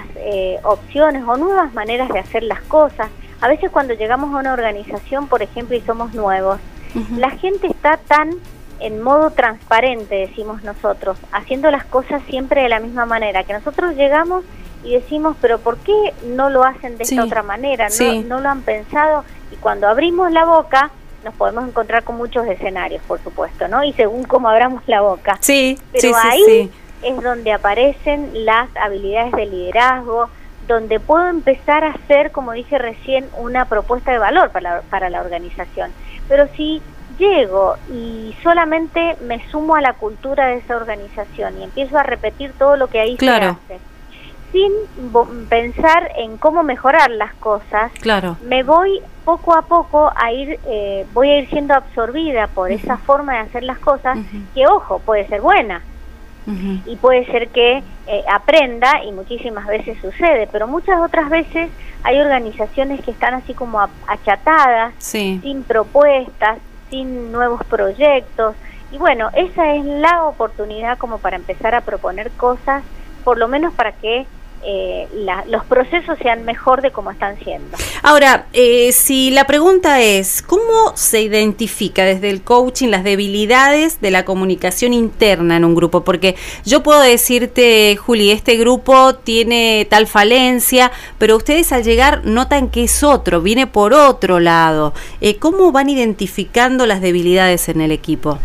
opciones 0.65 1.25
o 1.27 1.37
nuevas 1.39 1.73
maneras 1.73 2.11
de 2.11 2.19
hacer 2.19 2.43
las 2.43 2.61
cosas. 2.63 3.09
A 3.41 3.49
veces 3.49 3.71
cuando 3.71 3.95
llegamos 3.95 4.35
a 4.35 4.39
una 4.39 4.53
organización, 4.53 5.29
por 5.29 5.43
ejemplo, 5.43 5.77
y 5.77 5.81
somos 5.81 6.13
nuevos, 6.15 6.59
la 7.17 7.31
gente 7.31 7.67
está 7.67 7.97
tan 7.97 8.31
en 8.81 9.03
modo 9.03 9.31
transparente, 9.31 10.15
decimos 10.15 10.63
nosotros, 10.63 11.19
haciendo 11.33 11.71
las 11.71 11.85
cosas 11.85 12.23
siempre 12.29 12.63
de 12.63 12.69
la 12.69 12.81
misma 12.81 13.07
manera, 13.07 13.45
que 13.45 13.53
nosotros 13.53 13.95
llegamos 13.95 14.45
y 14.85 14.93
decimos, 14.93 15.37
pero 15.41 15.59
¿por 15.59 15.79
qué 15.79 16.15
no 16.27 16.51
lo 16.51 16.65
hacen 16.65 16.97
de 16.99 17.05
esta 17.05 17.25
otra 17.25 17.43
manera? 17.43 17.89
No, 17.99 18.23
no 18.23 18.41
lo 18.41 18.49
han 18.49 18.63
pensado 18.63 19.25
y 19.51 19.57
cuando 19.57 19.89
abrimos 19.89 20.31
la 20.33 20.45
boca 20.45 20.91
nos 21.25 21.35
podemos 21.35 21.67
encontrar 21.67 22.05
con 22.05 22.17
muchos 22.17 22.47
escenarios, 22.47 23.03
por 23.03 23.21
supuesto, 23.21 23.67
¿no? 23.67 23.83
Y 23.83 23.93
según 23.95 24.25
cómo 24.25 24.49
abramos 24.49 24.83
la 24.87 25.01
boca. 25.01 25.39
Sí, 25.41 25.77
pero 25.93 26.17
ahí 26.17 26.71
es 27.03 27.23
donde 27.23 27.53
aparecen 27.53 28.45
las 28.45 28.69
habilidades 28.77 29.33
de 29.33 29.47
liderazgo, 29.47 30.29
donde 30.69 31.01
puedo 31.01 31.29
empezar 31.29 31.85
a 31.85 31.91
hacer, 31.91 32.31
como 32.31 32.53
dije 32.53 32.79
recién, 32.79 33.29
una 33.39 33.65
propuesta 33.65 34.13
de 34.13 34.19
valor 34.19 34.51
para 34.51 34.77
la, 34.77 34.83
para 34.83 35.11
la 35.11 35.21
organización. 35.21 35.91
Pero 36.29 36.49
si 36.57 36.81
llego 37.19 37.77
y 37.93 38.35
solamente 38.43 39.17
me 39.23 39.47
sumo 39.51 39.77
a 39.77 39.81
la 39.81 39.95
cultura 39.95 40.47
de 40.47 40.59
esa 40.59 40.77
organización 40.77 41.59
y 41.59 41.65
empiezo 41.65 41.99
a 41.99 42.03
repetir 42.03 42.53
todo 42.59 42.77
lo 42.77 42.89
que 42.89 43.01
ahí 43.01 43.17
se 43.17 43.29
hace, 43.29 43.79
sin 44.53 44.73
pensar 45.49 46.13
en 46.17 46.37
cómo 46.39 46.63
mejorar 46.63 47.11
las 47.11 47.35
cosas, 47.35 47.93
claro. 48.01 48.37
me 48.43 48.63
voy 48.63 49.01
poco 49.25 49.55
a 49.55 49.63
poco 49.63 50.13
a 50.15 50.33
ir, 50.33 50.59
eh, 50.67 51.07
voy 51.13 51.31
a 51.31 51.39
ir 51.41 51.51
siendo 51.51 51.75
absorbida 51.75 52.47
por 52.49 52.71
esa 52.71 52.97
forma 52.97 53.35
de 53.35 53.39
hacer 53.41 53.63
las 53.65 53.79
cosas, 53.79 54.19
que 54.55 54.67
ojo, 54.67 55.01
puede 55.01 55.27
ser 55.29 55.41
buena, 55.41 55.83
y 56.85 56.95
puede 56.97 57.27
ser 57.27 57.49
que 57.49 57.83
eh, 58.07 58.25
aprenda 58.33 59.03
y 59.05 59.11
muchísimas 59.11 59.67
veces 59.67 59.99
sucede, 60.01 60.49
pero 60.53 60.69
muchas 60.69 61.01
otras 61.01 61.29
veces 61.29 61.71
hay 62.05 62.21
organizaciones 62.21 63.01
que 63.01 63.11
están 63.11 63.35
así 63.35 63.53
como 63.53 63.81
achatadas, 64.07 64.95
sin 64.99 65.65
propuestas, 65.65 66.59
sin 66.91 67.33
nuevos 67.33 67.61
proyectos. 67.67 68.57
Y 68.91 68.99
bueno, 68.99 69.31
esa 69.35 69.75
es 69.75 69.85
la 69.85 70.25
oportunidad 70.25 70.99
como 70.99 71.19
para 71.19 71.37
empezar 71.37 71.75
a 71.75 71.85
proponer 71.85 72.33
cosas, 72.33 72.85
por 73.25 73.39
lo 73.39 73.49
menos 73.49 73.75
para 73.75 73.93
que 73.93 74.27
eh, 74.65 75.07
los 75.49 75.65
procesos 75.67 76.19
sean 76.19 76.45
mejor 76.45 76.83
de 76.83 76.91
cómo 76.91 77.11
están 77.11 77.39
siendo. 77.39 77.77
Ahora, 78.03 78.47
eh, 78.53 78.91
si 78.93 79.31
la 79.31 79.47
pregunta 79.47 80.01
es, 80.01 80.43
¿cómo 80.43 80.93
se 80.95 81.23
identifica 81.23 82.05
desde 82.05 82.31
el 82.31 82.43
coaching 82.43 82.89
las 82.89 83.05
debilidades 83.05 84.01
de 84.01 84.11
la 84.11 84.25
comunicación 84.25 84.93
interna 84.93 85.57
en 85.57 85.65
un 85.65 85.75
grupo? 85.75 86.03
Porque 86.03 86.37
yo 86.65 86.83
puedo 86.83 87.01
decirte, 87.01 87.97
Juli, 87.97 88.31
este 88.31 88.57
grupo 88.57 89.15
tiene 89.15 89.87
tal 89.89 90.07
falencia, 90.07 90.91
pero 91.19 91.37
ustedes 91.37 91.73
al 91.73 91.85
llegar 91.85 92.25
notan 92.25 92.69
que 92.69 92.85
es 92.85 93.03
otro, 93.03 93.43
viene 93.43 93.67
por 93.67 93.93
otro 93.93 94.41
lado. 94.41 94.95
Eh, 95.21 95.37
¿Cómo 95.37 95.73
van 95.73 95.89
identificando 95.89 96.87
las 96.87 97.01
debilidades 97.01 97.69
en 97.69 97.81
el 97.81 97.93
equipo? 97.93 98.39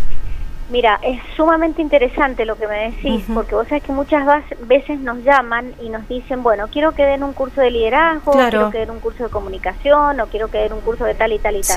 Mira, 0.71 0.99
es 1.03 1.19
sumamente 1.35 1.81
interesante 1.81 2.45
lo 2.45 2.55
que 2.55 2.65
me 2.65 2.91
decís, 2.91 3.25
porque 3.33 3.55
vos 3.55 3.67
sabés 3.67 3.83
que 3.83 3.91
muchas 3.91 4.25
veces 4.61 4.99
nos 5.01 5.21
llaman 5.23 5.73
y 5.81 5.89
nos 5.89 6.07
dicen, 6.07 6.43
bueno, 6.43 6.69
quiero 6.71 6.93
que 6.93 7.05
den 7.05 7.23
un 7.23 7.33
curso 7.33 7.59
de 7.59 7.71
liderazgo, 7.71 8.31
quiero 8.31 8.71
que 8.71 8.77
den 8.79 8.89
un 8.91 8.99
curso 9.01 9.25
de 9.25 9.29
comunicación, 9.29 10.19
o 10.21 10.27
quiero 10.27 10.47
que 10.49 10.59
den 10.59 10.71
un 10.71 10.79
curso 10.81 11.03
de 11.03 11.13
tal 11.13 11.33
y 11.33 11.39
tal 11.39 11.57
y 11.57 11.61
tal. 11.61 11.75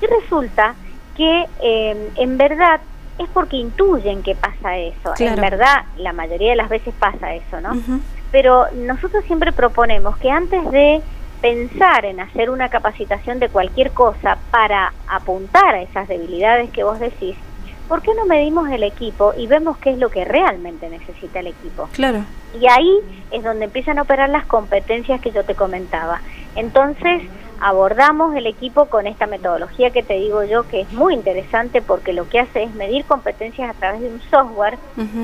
Y 0.00 0.06
resulta 0.06 0.74
que 1.16 1.46
eh, 1.62 2.10
en 2.16 2.38
verdad 2.38 2.80
es 3.18 3.28
porque 3.28 3.58
intuyen 3.58 4.22
que 4.22 4.34
pasa 4.34 4.78
eso. 4.78 5.12
En 5.18 5.36
verdad, 5.36 5.84
la 5.98 6.14
mayoría 6.14 6.50
de 6.50 6.56
las 6.56 6.70
veces 6.70 6.94
pasa 6.98 7.34
eso, 7.34 7.60
¿no? 7.60 7.76
Pero 8.32 8.70
nosotros 8.74 9.22
siempre 9.26 9.52
proponemos 9.52 10.16
que 10.16 10.30
antes 10.30 10.70
de 10.70 11.02
pensar 11.42 12.04
en 12.06 12.20
hacer 12.20 12.48
una 12.48 12.68
capacitación 12.70 13.38
de 13.38 13.48
cualquier 13.48 13.90
cosa 13.90 14.38
para 14.50 14.92
apuntar 15.08 15.74
a 15.74 15.82
esas 15.82 16.08
debilidades 16.08 16.70
que 16.70 16.84
vos 16.84 16.98
decís, 17.00 17.36
¿por 17.90 18.02
qué 18.02 18.14
no 18.14 18.24
medimos 18.24 18.70
el 18.70 18.84
equipo 18.84 19.34
y 19.36 19.48
vemos 19.48 19.76
qué 19.78 19.90
es 19.90 19.98
lo 19.98 20.10
que 20.10 20.24
realmente 20.24 20.88
necesita 20.88 21.40
el 21.40 21.48
equipo? 21.48 21.88
Claro. 21.92 22.20
Y 22.58 22.68
ahí 22.68 22.98
es 23.32 23.42
donde 23.42 23.64
empiezan 23.64 23.98
a 23.98 24.02
operar 24.02 24.30
las 24.30 24.46
competencias 24.46 25.20
que 25.20 25.32
yo 25.32 25.44
te 25.44 25.56
comentaba. 25.56 26.20
Entonces, 26.54 27.20
abordamos 27.60 28.36
el 28.36 28.46
equipo 28.46 28.86
con 28.86 29.08
esta 29.08 29.26
metodología 29.26 29.90
que 29.90 30.04
te 30.04 30.14
digo 30.14 30.44
yo 30.44 30.68
que 30.68 30.82
es 30.82 30.92
muy 30.92 31.14
interesante 31.14 31.82
porque 31.82 32.12
lo 32.12 32.28
que 32.28 32.38
hace 32.38 32.62
es 32.62 32.74
medir 32.76 33.04
competencias 33.06 33.68
a 33.68 33.74
través 33.74 34.02
de 34.02 34.08
un 34.08 34.20
software. 34.30 34.78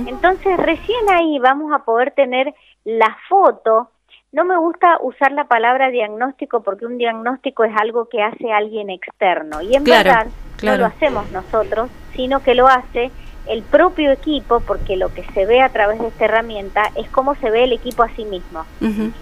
Entonces, 0.08 0.56
recién 0.56 1.08
ahí 1.14 1.38
vamos 1.38 1.72
a 1.72 1.84
poder 1.84 2.10
tener 2.10 2.52
la 2.82 3.16
foto. 3.28 3.90
No 4.32 4.44
me 4.44 4.58
gusta 4.58 4.98
usar 5.02 5.30
la 5.30 5.44
palabra 5.44 5.90
diagnóstico 5.90 6.64
porque 6.64 6.84
un 6.84 6.98
diagnóstico 6.98 7.62
es 7.62 7.72
algo 7.76 8.08
que 8.08 8.24
hace 8.24 8.52
alguien 8.52 8.90
externo 8.90 9.62
y 9.62 9.76
en 9.76 9.84
verdad 9.84 10.26
no 10.62 10.76
lo 10.76 10.86
hacemos 10.86 11.30
nosotros, 11.32 11.90
sino 12.14 12.40
que 12.42 12.54
lo 12.54 12.66
hace 12.68 13.10
el 13.48 13.62
propio 13.62 14.10
equipo, 14.10 14.60
porque 14.60 14.96
lo 14.96 15.12
que 15.14 15.22
se 15.32 15.46
ve 15.46 15.60
a 15.60 15.68
través 15.68 16.00
de 16.00 16.08
esta 16.08 16.24
herramienta 16.24 16.90
es 16.96 17.08
cómo 17.10 17.36
se 17.36 17.50
ve 17.50 17.64
el 17.64 17.72
equipo 17.72 18.02
a 18.02 18.08
sí 18.10 18.24
mismo. 18.24 18.64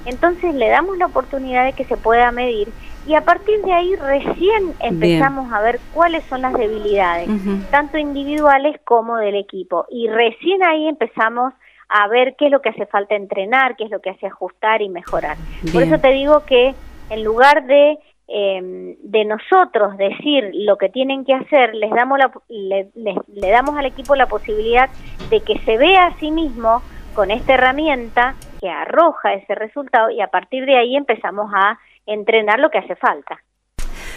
Entonces 0.07 0.55
le 0.55 0.69
damos 0.69 0.97
la 0.99 1.07
oportunidad 1.07 1.65
de 1.65 1.75
que 1.75 1.85
se 1.85 1.97
pueda 1.97 2.31
medir 2.33 2.69
y 3.07 3.15
a 3.15 3.21
partir 3.21 3.61
de 3.63 3.73
ahí 3.73 3.95
recién 3.97 4.75
empezamos 4.81 5.53
a 5.53 5.61
ver 5.61 5.79
cuáles 5.93 6.25
son 6.25 6.43
las 6.43 6.55
debilidades, 6.55 7.29
tanto 7.71 7.99
individuales 7.99 8.81
como 8.85 9.17
del 9.17 9.35
equipo. 9.35 9.87
Y 9.91 10.09
recién 10.09 10.63
ahí 10.65 10.89
empezamos 10.89 11.53
a 11.89 12.09
ver 12.09 12.35
qué 12.39 12.47
es 12.47 12.51
lo 12.51 12.63
que 12.63 12.71
hace 12.71 12.87
falta 12.87 13.15
entrenar, 13.15 13.77
qué 13.77 13.85
es 13.85 13.91
lo 13.91 14.01
que 14.01 14.11
hace 14.11 14.27
ajustar 14.27 14.81
y 14.81 14.89
mejorar. 14.89 15.37
Por 15.71 15.83
eso 15.83 15.99
te 15.99 16.09
digo 16.13 16.45
que 16.47 16.75
en 17.11 17.23
lugar 17.23 17.67
de 17.67 17.99
eh, 18.27 18.97
de 19.03 19.25
nosotros 19.25 19.97
decir 19.99 20.51
lo 20.55 20.79
que 20.79 20.89
tienen 20.89 21.25
que 21.25 21.35
hacer, 21.35 21.75
les 21.75 21.91
damos 21.91 22.19
la, 22.19 22.33
le, 22.49 22.91
le, 22.95 23.51
damos 23.51 23.77
al 23.77 23.87
equipo 23.87 24.17
la 24.17 24.27
posibilidad 24.27 24.89
de 25.31 25.41
que 25.41 25.59
se 25.61 25.77
vea 25.77 26.07
a 26.07 26.19
sí 26.19 26.31
mismo 26.31 26.83
con 27.15 27.31
esta 27.31 27.55
herramienta 27.55 28.35
que 28.61 28.71
arroja 28.71 29.35
ese 29.35 29.55
resultado 29.55 30.11
y 30.11 30.21
a 30.21 30.29
partir 30.29 30.65
de 30.65 30.77
ahí 30.77 30.97
empezamos 30.97 31.51
a 31.55 31.79
entrenar 32.07 32.61
lo 32.61 32.71
que 32.71 32.79
hace 32.79 32.97
falta. 32.97 33.43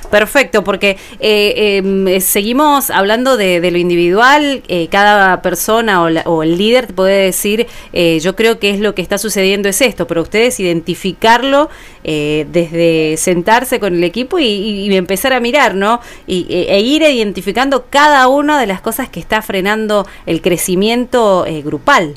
Perfecto, 0.10 0.64
porque 0.64 0.98
eh, 1.20 1.78
em, 1.78 2.20
seguimos 2.22 2.90
hablando 2.90 3.36
de, 3.36 3.60
lo 3.70 3.78
individual, 3.78 4.64
eh, 4.68 4.88
cada 4.90 5.42
persona 5.42 6.04
o, 6.04 6.44
el 6.44 6.58
líder 6.58 6.94
puede 6.94 7.26
decir, 7.26 7.68
eh, 7.92 8.20
yo 8.20 8.36
creo 8.36 8.60
que 8.60 8.70
es 8.70 8.80
lo 8.80 8.96
que 8.96 9.02
está 9.02 9.18
sucediendo 9.18 9.68
es 9.68 9.82
esto, 9.82 10.08
pero 10.08 10.22
ustedes 10.22 10.60
identificarlo 10.60 11.70
desde 12.04 13.18
sentarse 13.18 13.82
con 13.82 13.94
el 13.96 14.04
equipo 14.06 14.40
y, 14.40 14.96
empezar 14.96 15.34
a 15.34 15.42
mirar, 15.42 15.76
¿no? 15.76 16.00
Y, 16.26 16.48
e, 16.50 16.80
ir 16.80 17.02
identificando 17.02 17.88
cada 17.90 18.30
una 18.30 18.62
de 18.62 18.66
las 18.66 18.80
cosas 18.80 19.10
que 19.10 19.20
está 19.20 19.42
frenando 19.42 20.08
el 20.26 20.42
crecimiento 20.42 21.46
grupal. 21.66 22.16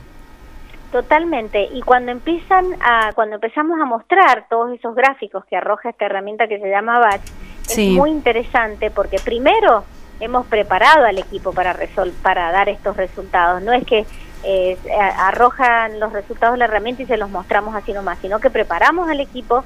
Totalmente. 0.93 1.69
Y 1.73 1.83
cuando 1.83 2.11
empiezan 2.11 2.65
a, 2.81 3.13
cuando 3.15 3.37
empezamos 3.37 3.81
a 3.81 3.85
mostrar 3.85 4.47
todos 4.49 4.73
esos 4.73 4.95
gráficos 4.95 5.45
que 5.45 5.57
arroja 5.57 5.91
esta 5.91 6.07
herramienta 6.07 6.49
que 6.49 6.59
se 6.59 6.69
llama 6.69 6.99
Batch, 6.99 7.31
es 7.71 7.91
muy 7.91 8.11
interesante 8.11 8.91
porque 8.91 9.19
primero 9.19 9.85
hemos 10.21 10.47
preparado 10.47 11.07
al 11.07 11.19
equipo 11.19 11.53
para 11.53 11.73
resol 11.73 12.13
para 12.23 12.53
dar 12.53 12.69
estos 12.69 12.97
resultados. 12.97 13.63
No 13.63 13.73
es 13.73 13.85
que 13.85 14.07
eh, 14.43 14.77
arrojan 15.19 16.01
los 16.01 16.13
resultados 16.13 16.55
de 16.55 16.59
la 16.59 16.65
herramienta 16.67 17.03
y 17.03 17.07
se 17.07 17.17
los 17.17 17.31
mostramos 17.31 17.75
así 17.75 17.93
nomás, 17.93 18.19
sino 18.21 18.39
que 18.41 18.51
preparamos 18.51 19.09
al 19.09 19.21
equipo 19.21 19.65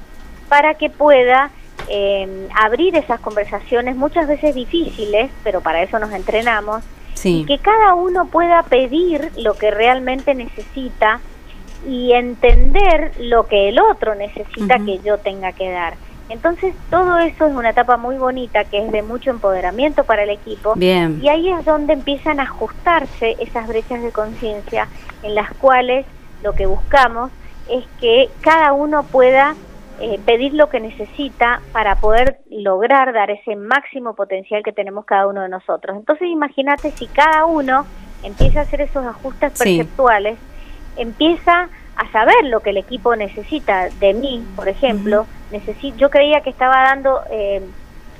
para 0.49 0.75
que 0.75 0.89
pueda 0.89 1.51
eh, 1.87 2.47
abrir 2.55 2.95
esas 2.95 3.19
conversaciones 3.19 3.95
muchas 3.95 4.27
veces 4.27 4.55
difíciles, 4.55 5.31
pero 5.43 5.61
para 5.61 5.81
eso 5.81 5.99
nos 5.99 6.11
entrenamos 6.11 6.83
y 7.23 7.45
que 7.45 7.57
cada 7.57 7.95
uno 7.95 8.27
pueda 8.27 8.63
pedir 8.63 9.31
lo 9.37 9.55
que 9.55 9.71
realmente 9.71 10.35
necesita 10.35 11.21
y 11.87 12.13
entender 12.13 13.13
lo 13.19 13.47
que 13.47 13.69
el 13.69 13.79
otro 13.79 14.15
necesita 14.15 14.77
que 14.79 14.99
yo 14.99 15.17
tenga 15.17 15.51
que 15.53 15.71
dar. 15.71 15.95
Entonces 16.29 16.73
todo 16.89 17.19
eso 17.19 17.45
es 17.45 17.53
una 17.53 17.69
etapa 17.69 17.97
muy 17.97 18.17
bonita 18.17 18.63
que 18.65 18.83
es 18.83 18.91
de 18.91 19.03
mucho 19.03 19.29
empoderamiento 19.29 20.03
para 20.03 20.23
el 20.23 20.31
equipo 20.31 20.73
Bien. 20.75 21.19
y 21.21 21.29
ahí 21.29 21.49
es 21.49 21.63
donde 21.65 21.93
empiezan 21.93 22.39
a 22.39 22.43
ajustarse 22.43 23.35
esas 23.39 23.67
brechas 23.67 24.01
de 24.01 24.11
conciencia 24.11 24.87
en 25.21 25.35
las 25.35 25.53
cuales 25.53 26.05
lo 26.43 26.53
que 26.53 26.65
buscamos 26.65 27.31
es 27.69 27.85
que 27.99 28.29
cada 28.41 28.73
uno 28.73 29.03
pueda 29.03 29.55
eh, 29.99 30.19
pedir 30.25 30.53
lo 30.53 30.69
que 30.69 30.79
necesita 30.79 31.61
para 31.71 31.95
poder 31.95 32.39
lograr 32.49 33.13
dar 33.13 33.31
ese 33.31 33.55
máximo 33.55 34.13
potencial 34.13 34.61
que 34.63 34.73
tenemos 34.73 35.05
cada 35.05 35.27
uno 35.27 35.41
de 35.41 35.49
nosotros. 35.49 35.95
Entonces 35.95 36.27
imagínate 36.27 36.91
si 36.91 37.07
cada 37.07 37.45
uno 37.45 37.85
empieza 38.23 38.59
a 38.59 38.63
hacer 38.63 38.81
esos 38.81 39.05
ajustes 39.05 39.57
perceptuales, 39.57 40.37
empieza 40.97 41.61
a 41.61 41.69
saber 42.11 42.35
lo 42.45 42.59
que 42.59 42.71
el 42.71 42.77
equipo 42.77 43.15
necesita 43.15 43.89
de 43.99 44.13
mí, 44.13 44.45
por 44.55 44.67
ejemplo, 44.67 45.25
yo 45.97 46.09
creía 46.09 46.41
que 46.41 46.49
estaba 46.49 46.83
dando... 46.83 47.21
Eh, 47.31 47.61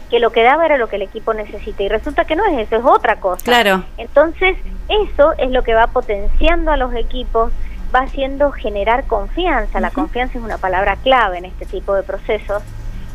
que 0.10 0.20
lo 0.20 0.32
que 0.32 0.44
daba 0.44 0.66
era 0.66 0.78
lo 0.78 0.88
que 0.88 0.98
el 0.98 1.02
equipo 1.02 1.34
necesita 1.34 1.82
y 1.82 1.90
resulta 1.90 2.26
que 2.26 2.36
no 2.36 2.46
es 2.46 2.68
eso, 2.68 2.76
es 2.76 2.86
otra 2.86 3.16
cosa. 3.16 3.44
Claro. 3.44 3.84
Entonces, 3.98 4.56
eso 4.88 5.34
es 5.40 5.50
lo 5.50 5.64
que 5.64 5.74
va 5.74 5.88
potenciando 5.88 6.72
a 6.72 6.78
los 6.78 6.94
equipos, 6.94 7.52
va 7.94 8.02
haciendo 8.02 8.52
generar 8.52 9.06
confianza. 9.06 9.80
La 9.80 9.90
confianza 9.90 10.38
es 10.38 10.44
una 10.44 10.60
palabra 10.60 10.96
clave 10.98 11.40
en 11.40 11.46
este 11.46 11.66
tipo 11.66 11.96
de 11.96 12.04
procesos 12.04 12.62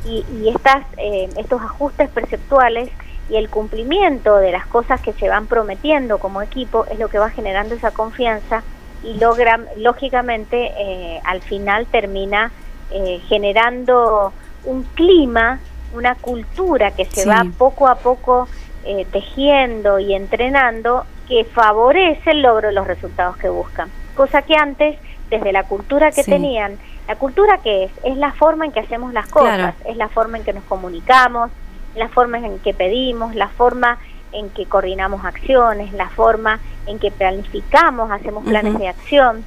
y, 0.05 0.25
y 0.35 0.49
estas, 0.49 0.85
eh, 0.97 1.29
estos 1.37 1.63
ajustes 1.63 2.09
perceptuales 2.09 2.91
y 3.29 3.37
el 3.37 3.49
cumplimiento 3.49 4.37
de 4.39 4.51
las 4.51 4.67
cosas 4.67 5.01
que 5.01 5.13
se 5.13 5.29
van 5.29 5.47
prometiendo 5.47 6.19
como 6.19 6.43
equipo 6.43 6.87
es 6.87 6.99
lo 6.99 7.09
que 7.09 7.21
va 7.21 7.31
generando 7.31 7.77
esa 7.77 7.93
confianza 7.93 8.65
y 9.03 9.15
logra, 9.15 9.61
lógicamente 9.77 10.73
eh, 10.77 11.21
al 11.25 11.41
final 11.41 11.87
termina 11.87 12.53
eh, 12.91 13.21
generando 13.29 14.33
un 14.65 14.83
clima, 14.95 15.61
una 15.95 16.15
cultura 16.15 16.91
que 16.93 17.05
se 17.07 17.27
va 17.27 17.45
poco 17.57 17.89
a 17.89 17.97
poco 17.97 18.49
eh, 18.85 19.07
tejiendo 19.11 19.99
y 19.99 20.15
entrenando 20.15 21.05
que 21.29 21.45
favorece 21.45 22.31
el 22.31 22.43
logro 22.43 22.69
de 22.69 22.75
los 22.75 22.87
resultados 22.87 23.37
que 23.37 23.49
buscan. 23.49 23.89
Cosa 24.17 24.43
que 24.43 24.57
antes, 24.57 24.99
desde 25.31 25.53
la 25.53 25.65
cultura 25.65 26.11
que 26.11 26.25
tenían, 26.25 26.79
la 27.07 27.17
cultura 27.17 27.59
que 27.59 27.85
es, 27.85 27.93
es 28.05 28.17
la 28.17 28.33
forma 28.33 28.67
en 28.67 28.73
que 28.73 28.81
hacemos 28.81 29.13
las 29.13 29.29
cosas, 29.29 29.75
es 29.85 29.97
la 29.97 30.09
forma 30.09 30.39
en 30.39 30.45
que 30.45 30.53
nos 30.53 30.65
comunicamos, 30.65 31.51
la 31.95 32.09
forma 32.09 32.39
en 32.39 32.59
que 32.59 32.75
pedimos, 32.75 33.35
la 33.35 33.49
forma 33.49 33.99
en 34.33 34.51
que 34.51 34.67
coordinamos 34.67 35.25
acciones, 35.25 35.93
la 35.93 36.09
forma 36.09 36.61
en 36.87 36.99
que 36.99 37.11
planificamos, 37.11 38.11
hacemos 38.11 38.45
planes 38.45 38.79
de 38.79 38.89
acción, 38.89 39.45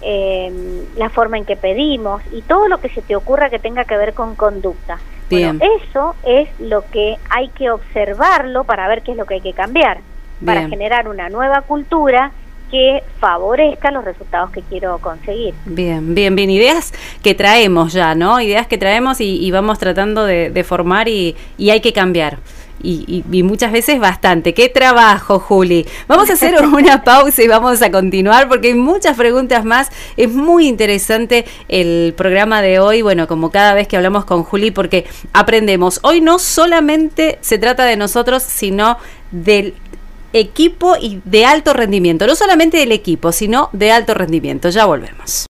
eh, 0.00 0.84
la 0.96 1.10
forma 1.10 1.38
en 1.38 1.44
que 1.44 1.56
pedimos 1.56 2.22
y 2.32 2.42
todo 2.42 2.68
lo 2.68 2.80
que 2.80 2.88
se 2.88 3.02
te 3.02 3.14
ocurra 3.14 3.50
que 3.50 3.58
tenga 3.58 3.84
que 3.84 3.96
ver 3.96 4.14
con 4.14 4.34
conducta. 4.34 4.98
Bueno, 5.30 5.60
eso 5.78 6.14
es 6.24 6.48
lo 6.60 6.84
que 6.90 7.16
hay 7.30 7.48
que 7.48 7.70
observarlo 7.70 8.64
para 8.64 8.86
ver 8.88 9.02
qué 9.02 9.12
es 9.12 9.16
lo 9.16 9.24
que 9.24 9.34
hay 9.34 9.40
que 9.40 9.54
cambiar, 9.54 10.00
para 10.44 10.68
generar 10.68 11.08
una 11.08 11.30
nueva 11.30 11.62
cultura 11.62 12.32
que 12.72 13.04
favorezca 13.20 13.90
los 13.90 14.02
resultados 14.02 14.50
que 14.50 14.62
quiero 14.62 14.98
conseguir. 14.98 15.54
Bien, 15.66 16.14
bien, 16.14 16.34
bien. 16.34 16.50
Ideas 16.50 16.92
que 17.22 17.34
traemos 17.34 17.92
ya, 17.92 18.14
¿no? 18.14 18.40
Ideas 18.40 18.66
que 18.66 18.78
traemos 18.78 19.20
y, 19.20 19.50
vamos 19.50 19.78
tratando 19.78 20.24
de, 20.24 20.64
formar 20.64 21.06
y, 21.06 21.36
hay 21.58 21.80
que 21.80 21.92
cambiar. 21.92 22.38
Y, 22.82 23.22
muchas 23.42 23.72
veces 23.72 24.00
bastante. 24.00 24.54
¡Qué 24.54 24.68
trabajo, 24.68 25.38
Juli! 25.38 25.86
Vamos 26.08 26.30
a 26.30 26.34
hacer 26.34 26.54
una 26.66 27.04
pausa 27.04 27.42
y 27.42 27.48
vamos 27.48 27.82
a 27.82 27.90
continuar 27.90 28.48
porque 28.48 28.68
hay 28.68 28.74
muchas 28.74 29.16
preguntas 29.16 29.64
más. 29.64 29.90
Es 30.16 30.30
muy 30.30 30.66
interesante 30.66 31.44
el 31.68 32.14
programa 32.16 32.62
de 32.62 32.78
hoy, 32.78 33.02
bueno, 33.02 33.26
como 33.28 33.50
cada 33.50 33.74
vez 33.74 33.88
que 33.88 33.96
hablamos 33.96 34.24
con 34.24 34.42
Juli, 34.42 34.70
porque 34.70 35.06
aprendemos. 35.32 36.00
Hoy 36.02 36.20
no 36.20 36.38
solamente 36.38 37.38
se 37.40 37.58
trata 37.58 37.84
de 37.84 37.96
nosotros, 37.96 38.42
sino 38.42 38.98
del 39.30 39.74
equipo 40.32 40.96
y 41.00 41.20
de 41.24 41.44
alto 41.44 41.72
rendimiento. 41.72 42.26
No 42.26 42.34
solamente 42.34 42.78
del 42.78 42.92
equipo, 42.92 43.32
sino 43.32 43.68
de 43.72 43.92
alto 43.92 44.14
rendimiento. 44.14 44.70
Ya 44.70 44.86
volvemos. 44.86 45.46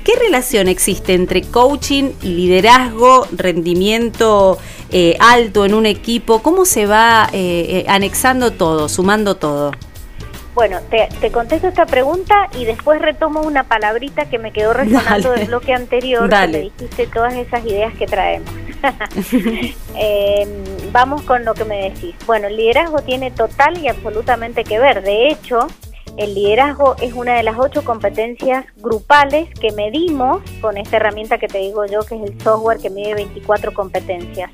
¿qué 0.05 0.13
relación 0.15 0.69
existe 0.69 1.13
entre 1.15 1.43
coaching 1.43 2.13
y 2.23 2.29
liderazgo, 2.29 3.27
rendimiento 3.33 4.59
eh, 4.93 5.17
alto 5.19 5.65
en 5.65 5.75
un 5.75 5.87
equipo? 5.87 6.41
¿Cómo 6.41 6.67
se 6.67 6.87
va 6.87 7.29
eh, 7.33 7.85
anexando 7.89 8.53
todo, 8.53 8.89
sumando 8.89 9.39
todo? 9.39 9.73
Bueno, 10.55 10.79
te, 10.89 11.33
contesto 11.33 11.67
esta 11.67 11.85
pregunta 11.85 12.49
y 12.57 12.65
después 12.65 13.03
retomo 13.03 13.41
una 13.41 13.65
palabrita 13.65 14.27
que 14.27 14.39
me 14.39 14.53
quedó 14.53 14.73
resonando 14.73 15.33
del 15.33 15.49
bloque 15.49 15.75
anterior, 15.75 16.31
Dale. 16.31 16.71
dijiste 16.79 17.09
todas 17.09 17.35
esas 17.35 17.67
ideas 17.67 17.93
que 17.95 18.07
traemos. 18.07 18.49
Em, 19.99 20.93
vamos 20.93 21.23
con 21.23 21.45
lo 21.45 21.55
que 21.55 21.65
me 21.65 21.91
decís. 21.91 22.15
Bueno, 22.27 22.49
el 22.49 22.57
liderazgo 22.57 23.01
tiene 23.01 23.31
total 23.31 23.79
y 23.79 23.89
absolutamente 23.89 24.65
que 24.65 24.79
ver. 24.79 25.03
De 25.03 25.29
hecho, 25.29 25.69
el 26.17 26.35
liderazgo 26.35 26.97
es 27.01 27.13
una 27.13 27.35
de 27.35 27.43
las 27.43 27.59
ocho 27.59 27.85
competencias 27.85 28.65
grupales 28.77 29.49
que 29.61 29.73
medimos 29.73 30.43
con 30.61 30.77
esta 30.77 30.97
herramienta 30.97 31.39
que 31.39 31.49
te 31.49 31.59
digo 31.59 31.87
yo, 31.87 32.01
que 32.01 32.17
es 32.17 32.31
el 32.31 32.41
software 32.41 32.79
que 32.79 32.91
mide 32.91 33.15
24 33.15 33.73
competencias. 33.75 34.51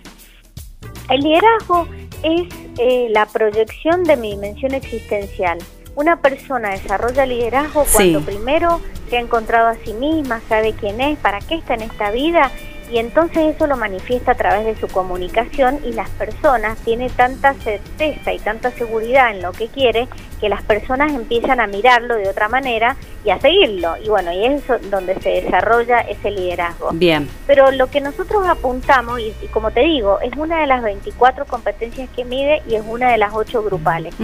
El 1.09 1.21
liderazgo 1.21 1.87
es 2.23 2.49
eh, 2.79 3.09
la 3.11 3.27
proyección 3.27 4.05
de 4.05 4.17
mi 4.17 4.31
dimensión 4.31 4.75
existencial. 4.75 5.59
Una 5.95 6.21
persona 6.21 6.71
desarrolla 6.71 7.27
liderazgo 7.27 7.85
cuando 7.93 8.21
primero 8.23 8.81
se 9.11 9.19
ha 9.19 9.21
encontrado 9.21 9.69
a 9.69 9.75
sí 9.85 9.93
misma, 9.93 10.41
sabe 10.49 10.73
quién 10.73 11.01
es, 11.01 11.19
para 11.19 11.41
qué 11.41 11.57
está 11.57 11.75
en 11.75 11.83
esta 11.83 12.11
vida 12.11 12.51
y 12.93 12.99
entonces 12.99 13.55
eso 13.55 13.67
lo 13.67 13.77
manifiesta 13.79 14.33
a 14.33 14.35
través 14.35 14.67
de 14.67 14.77
su 14.77 14.87
comunicación 14.87 15.81
y 15.83 15.93
las 15.93 16.11
personas 16.11 16.77
tienen 16.79 17.09
tanta 17.11 17.55
certeza 17.55 18.33
y 18.33 18.39
tanta 18.39 18.71
seguridad 18.71 19.31
en 19.31 19.41
lo 19.41 19.53
que 19.53 19.69
quiere 19.69 20.09
que 20.43 20.51
las 20.51 20.63
personas 20.63 21.13
empiezan 21.15 21.61
a 21.61 21.67
mirarlo 21.67 22.17
de 22.17 22.29
otra 22.29 22.49
manera 22.49 22.97
y 23.25 23.31
a 23.31 23.41
seguirlo. 23.41 23.97
Y 24.05 24.09
bueno, 24.09 24.33
y 24.33 24.45
es 24.45 24.63
donde 24.91 25.15
se 25.21 25.31
desarrolla 25.43 26.01
ese 26.01 26.31
liderazgo. 26.31 26.91
Bien. 26.93 27.31
Pero 27.47 27.71
lo 27.71 27.87
que 27.87 28.01
nosotros 28.01 28.47
apuntamos, 28.47 29.21
y, 29.21 29.33
como 29.53 29.71
te 29.71 29.81
digo, 29.81 30.21
es 30.21 30.37
una 30.37 30.61
de 30.61 30.67
las 30.67 30.83
24 30.83 31.47
competencias 31.47 32.11
que 32.15 32.25
mide 32.25 32.61
y 32.69 32.75
es 32.75 32.83
una 32.87 33.11
de 33.11 33.19
las 33.19 33.33
8 33.33 33.63
grupales. 33.63 34.15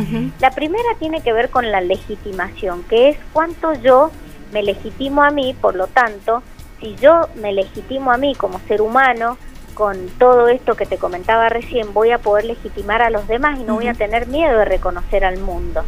La 0.41 0.51
primera 0.51 0.89
tiene 0.99 1.23
que 1.23 1.33
ver 1.33 1.49
con 1.49 1.71
la 1.71 1.81
legitimación, 1.81 2.83
que 2.83 3.11
es 3.11 3.19
cuánto 3.33 3.73
yo 3.75 4.11
me 4.53 4.63
legitimo 4.63 5.23
a 5.23 5.31
mí, 5.31 5.55
por 5.59 5.75
lo 5.75 5.87
tanto, 5.87 6.43
si 6.81 6.97
yo 6.97 7.29
me 7.37 7.53
legitimo 7.53 8.13
a 8.13 8.17
mí 8.17 8.35
como 8.35 8.59
ser 8.61 8.81
humano, 8.83 9.37
con 9.75 10.09
todo 10.19 10.49
esto 10.49 10.75
que 10.75 10.87
te 10.87 10.99
comentaba 10.99 11.49
recién, 11.49 11.95
voy 11.95 12.11
a 12.11 12.19
poder 12.19 12.45
legitimar 12.47 13.01
a 13.01 13.11
los 13.11 13.29
demás 13.29 13.61
y 13.61 13.63
no 13.63 13.77
voy 13.77 13.87
a 13.87 13.95
tener 13.95 14.27
miedo 14.27 14.59
de 14.59 14.65
reconocer 14.65 15.25
al 15.25 15.39
mundo. 15.39 15.85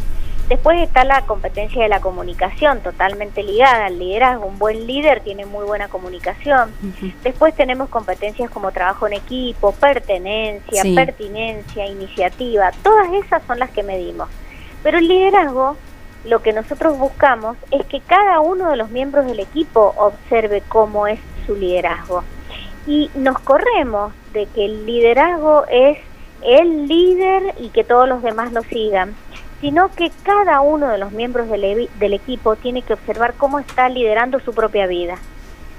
Después 0.49 0.81
está 0.81 1.05
la 1.05 1.23
competencia 1.27 1.81
de 1.81 1.89
la 1.89 2.01
comunicación, 2.01 2.81
totalmente 2.81 3.45
ligada 3.45 3.87
al 3.87 4.01
liderazgo. 4.01 4.47
Un 4.47 4.59
buen 4.59 4.85
líder 4.85 5.21
tiene 5.21 5.47
muy 5.47 5.65
buena 5.65 5.87
comunicación. 5.87 6.73
Después 7.23 7.55
tenemos 7.55 7.89
competencias 7.89 8.51
como 8.51 8.73
trabajo 8.73 9.07
en 9.07 9.13
equipo, 9.13 9.71
pertenencia, 9.71 10.83
pertinencia, 10.93 11.87
iniciativa. 11.87 12.73
Todas 12.83 13.13
esas 13.13 13.45
son 13.47 13.61
las 13.61 13.71
que 13.71 13.85
medimos. 13.85 14.29
Pero 14.83 14.99
el 14.99 15.07
liderazgo, 15.07 15.77
lo 16.25 16.43
que 16.43 16.53
nosotros 16.53 16.99
buscamos 16.99 17.57
es 17.71 17.85
que 17.87 18.01
cada 18.01 18.41
uno 18.41 18.71
de 18.71 18.77
los 18.77 18.91
miembros 18.91 19.27
del 19.27 19.41
equipo 19.41 19.95
observe 19.97 20.63
cómo 20.69 21.07
es 21.07 21.19
su 21.47 21.57
liderazgo. 21.57 22.25
Y 22.87 23.11
nos 23.15 23.39
corremos 23.39 24.13
de 24.33 24.47
que 24.47 24.65
el 24.65 24.87
liderazgo 24.87 25.65
es 25.71 25.99
el 26.43 26.89
líder 26.89 27.55
y 27.59 27.69
que 27.69 27.85
todos 27.85 28.09
los 28.09 28.23
demás 28.23 28.53
lo 28.53 28.63
sigan, 28.63 29.15
sino 29.61 29.91
que 29.95 30.11
cada 30.23 30.61
uno 30.61 30.89
de 30.89 30.99
los 30.99 31.13
miembros 31.13 31.49
del, 31.49 31.89
del 31.99 32.13
equipo 32.15 32.57
tiene 32.57 32.83
que 32.83 32.95
observar 32.95 33.35
cómo 33.35 33.59
está 33.59 33.89
liderando 33.89 34.41
su 34.41 34.53
propia 34.55 34.87
vida. 34.87 35.19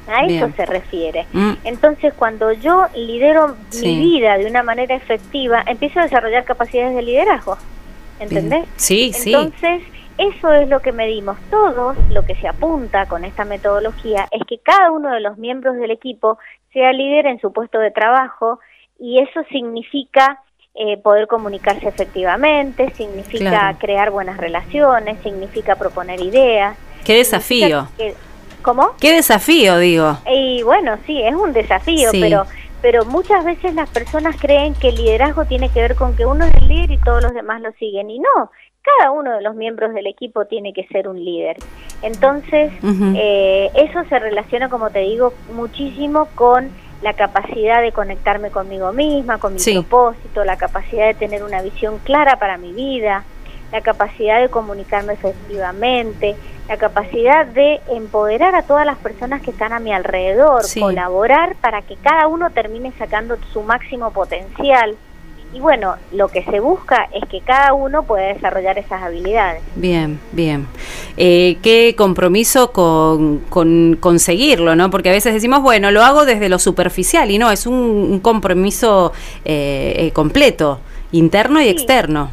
A 0.08 0.26
eso 0.26 0.50
se 0.56 0.66
refiere. 0.66 1.26
Mm. 1.32 1.54
Entonces, 1.64 2.14
cuando 2.16 2.52
yo 2.52 2.88
lidero 2.96 3.56
mi 3.82 4.00
vida 4.00 4.38
de 4.38 4.48
una 4.48 4.64
manera 4.64 4.96
efectiva, 4.96 5.64
empiezo 5.66 6.00
a 6.00 6.04
desarrollar 6.04 6.44
capacidades 6.44 6.96
de 6.96 7.02
liderazgo. 7.04 7.58
¿Entendés? 8.20 8.66
Sí, 8.76 9.14
sí. 9.14 9.34
Entonces, 9.34 9.84
eso 10.22 10.54
es 10.54 10.70
lo 10.70 10.82
que 10.82 10.92
medimos 10.92 11.38
todos, 11.50 11.98
lo 12.10 12.26
que 12.26 12.36
se 12.36 12.48
apunta 12.48 13.08
con 13.08 13.26
esta 13.26 13.44
metodología 13.44 14.28
es 14.32 14.42
que 14.48 14.60
cada 14.60 14.92
uno 14.92 15.10
de 15.10 15.20
los 15.20 15.38
miembros 15.38 15.78
del 15.78 15.90
equipo 15.90 16.38
sea 16.74 16.94
líder 16.94 17.26
en 17.26 17.40
su 17.40 17.52
puesto 17.52 17.80
de 17.80 17.90
trabajo 17.90 18.60
y 19.00 19.20
eso 19.20 19.42
significa 19.52 20.44
eh, 20.76 20.98
poder 20.98 21.28
comunicarse 21.28 21.88
efectivamente, 21.88 22.94
significa 22.94 23.76
crear 23.80 24.12
buenas 24.12 24.38
relaciones, 24.38 25.18
significa 25.24 25.76
proponer 25.76 26.22
ideas. 26.22 26.78
Qué 27.04 27.16
desafío. 27.16 27.88
¿Cómo? 28.62 28.92
Qué 29.00 29.14
desafío, 29.14 29.80
digo. 29.80 30.18
Y 30.32 30.62
bueno, 30.62 30.98
sí, 31.08 31.20
es 31.20 31.34
un 31.34 31.52
desafío, 31.52 32.12
pero 32.12 32.46
pero 32.82 33.06
muchas 33.06 33.46
veces 33.46 33.76
las 33.76 33.90
personas 33.90 34.36
creen 34.40 34.74
que 34.74 34.90
el 34.90 34.96
liderazgo 34.96 35.46
tiene 35.46 35.70
que 35.70 35.82
ver 35.82 35.96
con 35.96 36.16
que 36.16 36.26
uno 36.26 36.46
es 36.46 36.56
el 36.56 36.68
líder 36.68 36.92
y 36.92 36.98
todos 36.98 37.22
los 37.22 37.34
demás 37.34 37.62
lo 37.62 37.72
siguen 37.74 38.10
y 38.10 38.20
no, 38.20 38.52
cada 38.84 39.12
uno 39.12 39.36
de 39.36 39.42
los 39.42 39.56
miembros 39.56 39.94
del 39.94 40.08
equipo 40.08 40.46
tiene 40.46 40.74
que 40.74 40.86
ser 40.88 41.08
un 41.08 41.24
líder. 41.24 41.58
Entonces, 42.02 42.72
eh, 43.16 43.70
eso 43.76 44.04
se 44.10 44.20
relaciona, 44.20 44.70
como 44.70 44.90
te 44.90 45.00
digo, 45.00 45.34
muchísimo 45.54 46.28
con 46.36 46.70
la 47.02 47.14
capacidad 47.14 47.82
de 47.82 47.92
conectarme 47.92 48.50
conmigo 48.50 48.92
misma, 48.94 49.38
con 49.38 49.56
mi 49.56 49.62
propósito, 49.62 50.44
la 50.44 50.58
capacidad 50.58 51.08
de 51.08 51.14
tener 51.14 51.44
una 51.44 51.62
visión 51.62 52.00
clara 52.00 52.38
para 52.38 52.58
mi 52.58 52.74
vida, 52.74 53.24
la 53.72 53.82
capacidad 53.82 54.40
de 54.40 54.50
comunicarme 54.50 55.14
efectivamente, 55.14 56.36
la 56.68 56.78
capacidad 56.78 57.46
de 57.46 57.82
empoderar 57.90 58.56
a 58.56 58.64
todas 58.64 58.86
las 58.86 58.98
personas 58.98 59.42
que 59.42 59.52
están 59.52 59.74
a 59.74 59.80
mi 59.80 59.94
alrededor, 59.94 60.64
colaborar 60.80 61.56
para 61.56 61.82
que 61.82 61.96
cada 61.96 62.28
uno 62.28 62.50
termine 62.52 62.92
sacando 62.98 63.38
su 63.52 63.62
máximo 63.62 64.12
potencial. 64.12 64.96
Y 65.54 65.60
bueno, 65.60 65.96
lo 66.14 66.30
que 66.30 66.44
se 66.46 66.62
busca 66.62 67.10
es 67.14 67.28
que 67.28 67.42
cada 67.42 67.74
uno 67.74 68.04
pueda 68.04 68.28
desarrollar 68.28 68.78
esas 68.78 69.02
habilidades. 69.02 69.62
Bien, 69.76 70.20
bien. 70.32 70.68
Eh, 71.18 71.58
qué 71.62 71.94
compromiso 71.98 72.72
con, 72.72 73.40
con, 73.50 73.98
conseguirlo, 74.00 74.76
¿no? 74.76 74.90
Porque 74.90 75.10
a 75.10 75.12
veces 75.12 75.34
decimos, 75.34 75.62
bueno, 75.62 75.92
lo 75.92 76.04
hago 76.04 76.26
desde 76.26 76.48
lo 76.48 76.58
superficial 76.58 77.32
y 77.32 77.38
no, 77.38 77.52
es 77.52 77.66
un, 77.66 78.20
compromiso 78.22 79.12
eh, 79.44 79.94
eh, 79.98 80.12
completo, 80.12 80.80
interno 81.12 81.62
y 81.62 81.68
externo. 81.68 82.32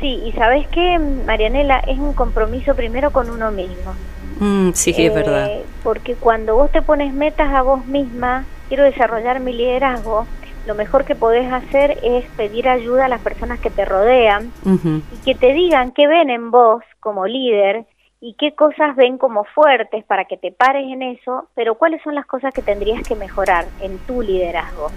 Sí, 0.00 0.22
y 0.24 0.32
sabes 0.32 0.66
qué, 0.68 0.98
Marianela, 0.98 1.80
es 1.80 1.98
un 1.98 2.12
compromiso 2.14 2.74
primero 2.74 3.10
con 3.10 3.30
uno 3.30 3.50
mismo. 3.50 3.94
Mm, 4.38 4.70
sí, 4.72 4.94
es 4.96 5.12
verdad. 5.12 5.50
Porque 5.82 6.14
cuando 6.14 6.54
vos 6.54 6.70
te 6.70 6.82
pones 6.82 7.12
metas 7.12 7.52
a 7.52 7.62
vos 7.62 7.84
misma, 7.86 8.46
quiero 8.68 8.84
desarrollar 8.84 9.40
mi 9.40 9.52
liderazgo, 9.52 10.26
lo 10.66 10.74
mejor 10.74 11.04
que 11.04 11.14
podés 11.14 11.50
hacer 11.52 11.98
es 12.02 12.24
pedir 12.36 12.68
ayuda 12.68 13.06
a 13.06 13.08
las 13.08 13.20
personas 13.20 13.60
que 13.60 13.70
te 13.70 13.84
rodean 13.84 14.52
y 14.64 15.24
que 15.24 15.34
te 15.34 15.52
digan 15.52 15.92
qué 15.92 16.06
ven 16.06 16.30
en 16.30 16.50
vos 16.50 16.82
como 17.00 17.26
líder 17.26 17.86
y 18.20 18.34
qué 18.34 18.54
cosas 18.54 18.94
ven 18.96 19.16
como 19.16 19.44
fuertes 19.44 20.04
para 20.04 20.26
que 20.26 20.36
te 20.36 20.52
pares 20.52 20.84
en 20.92 21.02
eso, 21.02 21.48
pero 21.54 21.76
cuáles 21.76 22.02
son 22.02 22.14
las 22.14 22.26
cosas 22.26 22.52
que 22.52 22.60
tendrías 22.60 23.02
que 23.02 23.14
mejorar 23.14 23.64
en 23.80 23.98
tu 24.00 24.20
liderazgo. 24.20 24.90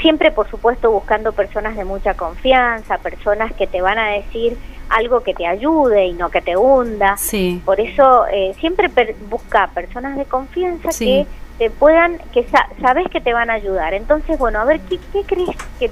Siempre, 0.00 0.32
por 0.32 0.50
supuesto, 0.50 0.90
buscando 0.90 1.32
personas 1.32 1.76
de 1.76 1.84
mucha 1.84 2.14
confianza, 2.14 2.98
personas 2.98 3.52
que 3.52 3.68
te 3.68 3.80
van 3.80 3.98
a 3.98 4.10
decir 4.10 4.58
algo 4.88 5.20
que 5.22 5.32
te 5.32 5.46
ayude 5.46 6.06
y 6.06 6.12
no 6.14 6.30
que 6.30 6.42
te 6.42 6.56
hunda. 6.56 7.16
Sí. 7.16 7.62
Por 7.64 7.78
eso, 7.78 8.26
eh, 8.26 8.52
siempre 8.58 8.90
busca 9.30 9.68
personas 9.68 10.16
de 10.16 10.24
confianza 10.24 10.88
que 10.98 11.26
te 11.62 11.70
puedan, 11.70 12.18
que 12.32 12.44
sabes 12.80 13.08
que 13.08 13.20
te 13.20 13.32
van 13.32 13.48
a 13.48 13.52
ayudar. 13.52 13.94
Entonces, 13.94 14.36
bueno, 14.36 14.58
a 14.58 14.64
ver, 14.64 14.80
¿qué, 14.80 14.98
crees 15.24 15.50
que 15.78 15.88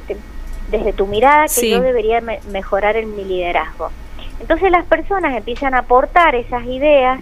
desde 0.68 0.92
tu 0.92 1.06
mirada 1.06 1.46
que 1.46 1.70
yo 1.70 1.80
debería 1.80 2.20
mejorar 2.50 2.96
en 2.96 3.14
mi 3.14 3.24
liderazgo? 3.24 3.92
Entonces 4.40 4.72
las 4.72 4.84
personas 4.86 5.36
empiezan 5.36 5.74
a 5.74 5.80
aportar 5.80 6.34
esas 6.34 6.64
ideas 6.64 7.20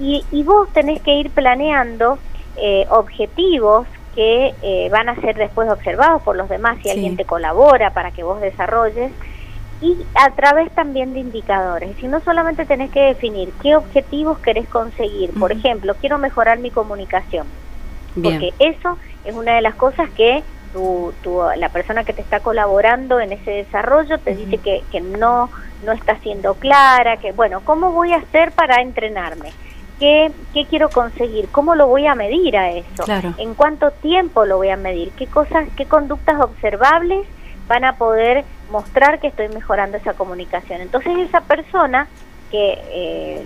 y, 0.00 0.24
y, 0.32 0.42
vos 0.42 0.68
tenés 0.72 1.02
que 1.02 1.14
ir 1.14 1.30
planeando 1.30 2.18
eh, 2.56 2.84
objetivos 2.90 3.86
que 4.16 4.54
eh, 4.62 4.88
van 4.90 5.08
a 5.08 5.14
ser 5.20 5.36
después 5.36 5.70
observados 5.70 6.20
por 6.22 6.34
los 6.34 6.48
demás 6.48 6.78
si 6.82 6.90
alguien 6.90 7.16
te 7.16 7.24
colabora 7.24 7.90
para 7.90 8.10
que 8.10 8.24
vos 8.24 8.40
desarrolles 8.40 9.12
y 9.80 9.98
a 10.16 10.30
través 10.30 10.72
también 10.72 11.12
de 11.14 11.20
indicadores. 11.20 11.94
Si 12.00 12.08
no 12.08 12.18
solamente 12.22 12.64
tenés 12.64 12.90
que 12.90 13.02
definir 13.02 13.52
qué 13.62 13.76
objetivos 13.76 14.40
querés 14.40 14.66
conseguir. 14.68 15.30
Por 15.38 15.52
ejemplo, 15.52 15.94
quiero 16.00 16.18
mejorar 16.18 16.58
mi 16.58 16.72
comunicación 16.72 17.46
porque 18.14 18.52
eso 18.58 18.98
es 19.24 19.34
una 19.34 19.54
de 19.54 19.62
las 19.62 19.74
cosas 19.74 20.08
que 20.10 20.42
tu, 20.74 21.12
la 21.56 21.68
persona 21.68 22.04
que 22.04 22.12
te 22.12 22.20
está 22.20 22.40
colaborando 22.40 23.20
en 23.20 23.32
ese 23.32 23.50
desarrollo 23.50 24.18
te 24.18 24.34
dice 24.34 24.58
que, 24.58 24.82
que 24.90 25.00
no, 25.00 25.48
no 25.84 25.92
está 25.92 26.18
siendo 26.18 26.54
clara, 26.54 27.18
que 27.18 27.32
bueno, 27.32 27.60
¿cómo 27.64 27.92
voy 27.92 28.12
a 28.12 28.16
hacer 28.16 28.52
para 28.52 28.82
entrenarme? 28.82 29.52
¿Qué, 30.00 30.32
¿Qué 30.52 30.66
quiero 30.66 30.90
conseguir? 30.90 31.48
¿Cómo 31.50 31.76
lo 31.76 31.86
voy 31.86 32.06
a 32.06 32.16
medir 32.16 32.56
a 32.56 32.70
eso? 32.70 33.04
¿En 33.38 33.54
cuánto 33.54 33.92
tiempo 33.92 34.44
lo 34.44 34.56
voy 34.56 34.70
a 34.70 34.76
medir? 34.76 35.12
¿Qué 35.12 35.26
cosas, 35.26 35.68
qué 35.76 35.86
conductas 35.86 36.40
observables 36.40 37.26
van 37.68 37.84
a 37.84 37.96
poder 37.96 38.44
mostrar 38.70 39.20
que 39.20 39.28
estoy 39.28 39.48
mejorando 39.50 39.96
esa 39.96 40.14
comunicación? 40.14 40.80
Entonces 40.80 41.16
esa 41.18 41.42
persona 41.42 42.08
que 42.54 42.78
eh, 42.92 43.44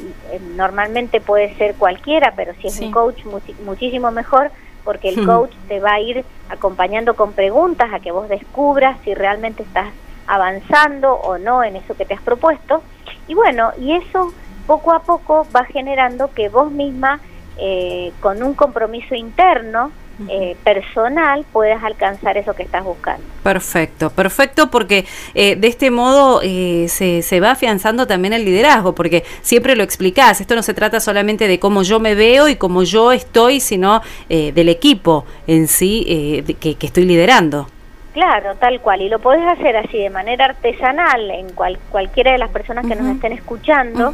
normalmente 0.55 1.23
puede 1.23 1.55
ser 1.55 1.77
cualquiera, 1.77 2.35
pero 2.37 2.53
si 2.61 2.67
es 2.67 2.79
un 2.79 2.91
coach 2.91 3.25
muchísimo 3.65 4.11
mejor, 4.11 4.51
porque 4.85 5.09
el 5.09 5.25
coach 5.25 5.51
te 5.67 5.81
va 5.81 5.95
a 5.95 6.01
ir 6.01 6.27
acompañando 6.51 7.17
con 7.17 7.33
preguntas 7.33 7.91
a 7.95 8.01
que 8.01 8.13
vos 8.13 8.29
descubras 8.29 8.99
si 9.05 9.15
realmente 9.15 9.63
estás 9.63 9.87
avanzando 10.27 11.15
o 11.15 11.39
no 11.39 11.65
en 11.65 11.77
eso 11.77 11.97
que 11.97 12.05
te 12.05 12.13
has 12.13 12.21
propuesto. 12.21 12.83
Y 13.29 13.33
bueno, 13.35 13.73
y 13.81 13.93
eso 13.93 14.35
poco 14.67 14.93
a 14.93 15.01
poco 15.01 15.47
va 15.57 15.65
generando 15.65 16.31
que 16.35 16.51
vos 16.51 16.71
misma, 16.71 17.21
eh, 17.57 18.13
con 18.21 18.43
un 18.43 18.53
compromiso 18.53 19.15
interno, 19.15 19.91
eh, 20.29 20.57
personal 20.65 21.45
puedas 21.53 21.83
alcanzar 21.85 22.37
eso 22.37 22.53
que 22.55 22.65
estás 22.65 22.83
buscando. 22.83 23.23
Perfecto, 23.45 24.11
perfecto, 24.11 24.69
porque 24.69 25.07
eh, 25.35 25.55
de 25.55 25.69
este 25.69 25.93
modo 25.93 26.41
eh, 26.43 26.87
se, 26.89 27.23
se, 27.23 27.39
va 27.39 27.53
afianzando 27.53 28.09
también 28.09 28.33
el 28.33 28.45
liderazgo, 28.45 28.97
porque 28.97 29.23
siempre 29.43 29.77
lo 29.77 29.85
explicás, 29.85 30.41
esto 30.41 30.57
no 30.57 30.63
se 30.63 30.75
trata 30.75 30.99
solamente 30.99 31.47
de 31.47 31.61
cómo 31.61 31.85
yo 31.85 32.01
me 32.01 32.17
veo 32.17 32.49
y 32.49 32.57
cómo 32.57 32.83
yo 32.83 33.13
estoy, 33.13 33.61
sino 33.61 34.03
del 34.29 34.69
equipo 34.69 35.25
en 35.47 35.69
sí 35.69 36.45
que, 36.61 36.75
que, 36.75 36.87
estoy 36.87 37.05
liderando. 37.05 37.69
Claro, 38.13 38.57
tal 38.57 38.81
cual, 38.81 39.03
y 39.03 39.09
lo 39.09 39.21
podés 39.21 39.47
hacer 39.47 39.77
así 39.77 39.99
de 39.99 40.11
manera 40.11 40.47
artesanal 40.47 41.31
en 41.31 41.51
cual, 41.51 41.79
cualquiera 41.91 42.33
de 42.33 42.39
las 42.39 42.51
personas 42.51 42.87
que 42.87 42.97
nos 42.97 43.07
estén 43.15 43.33
escuchando, 43.33 44.13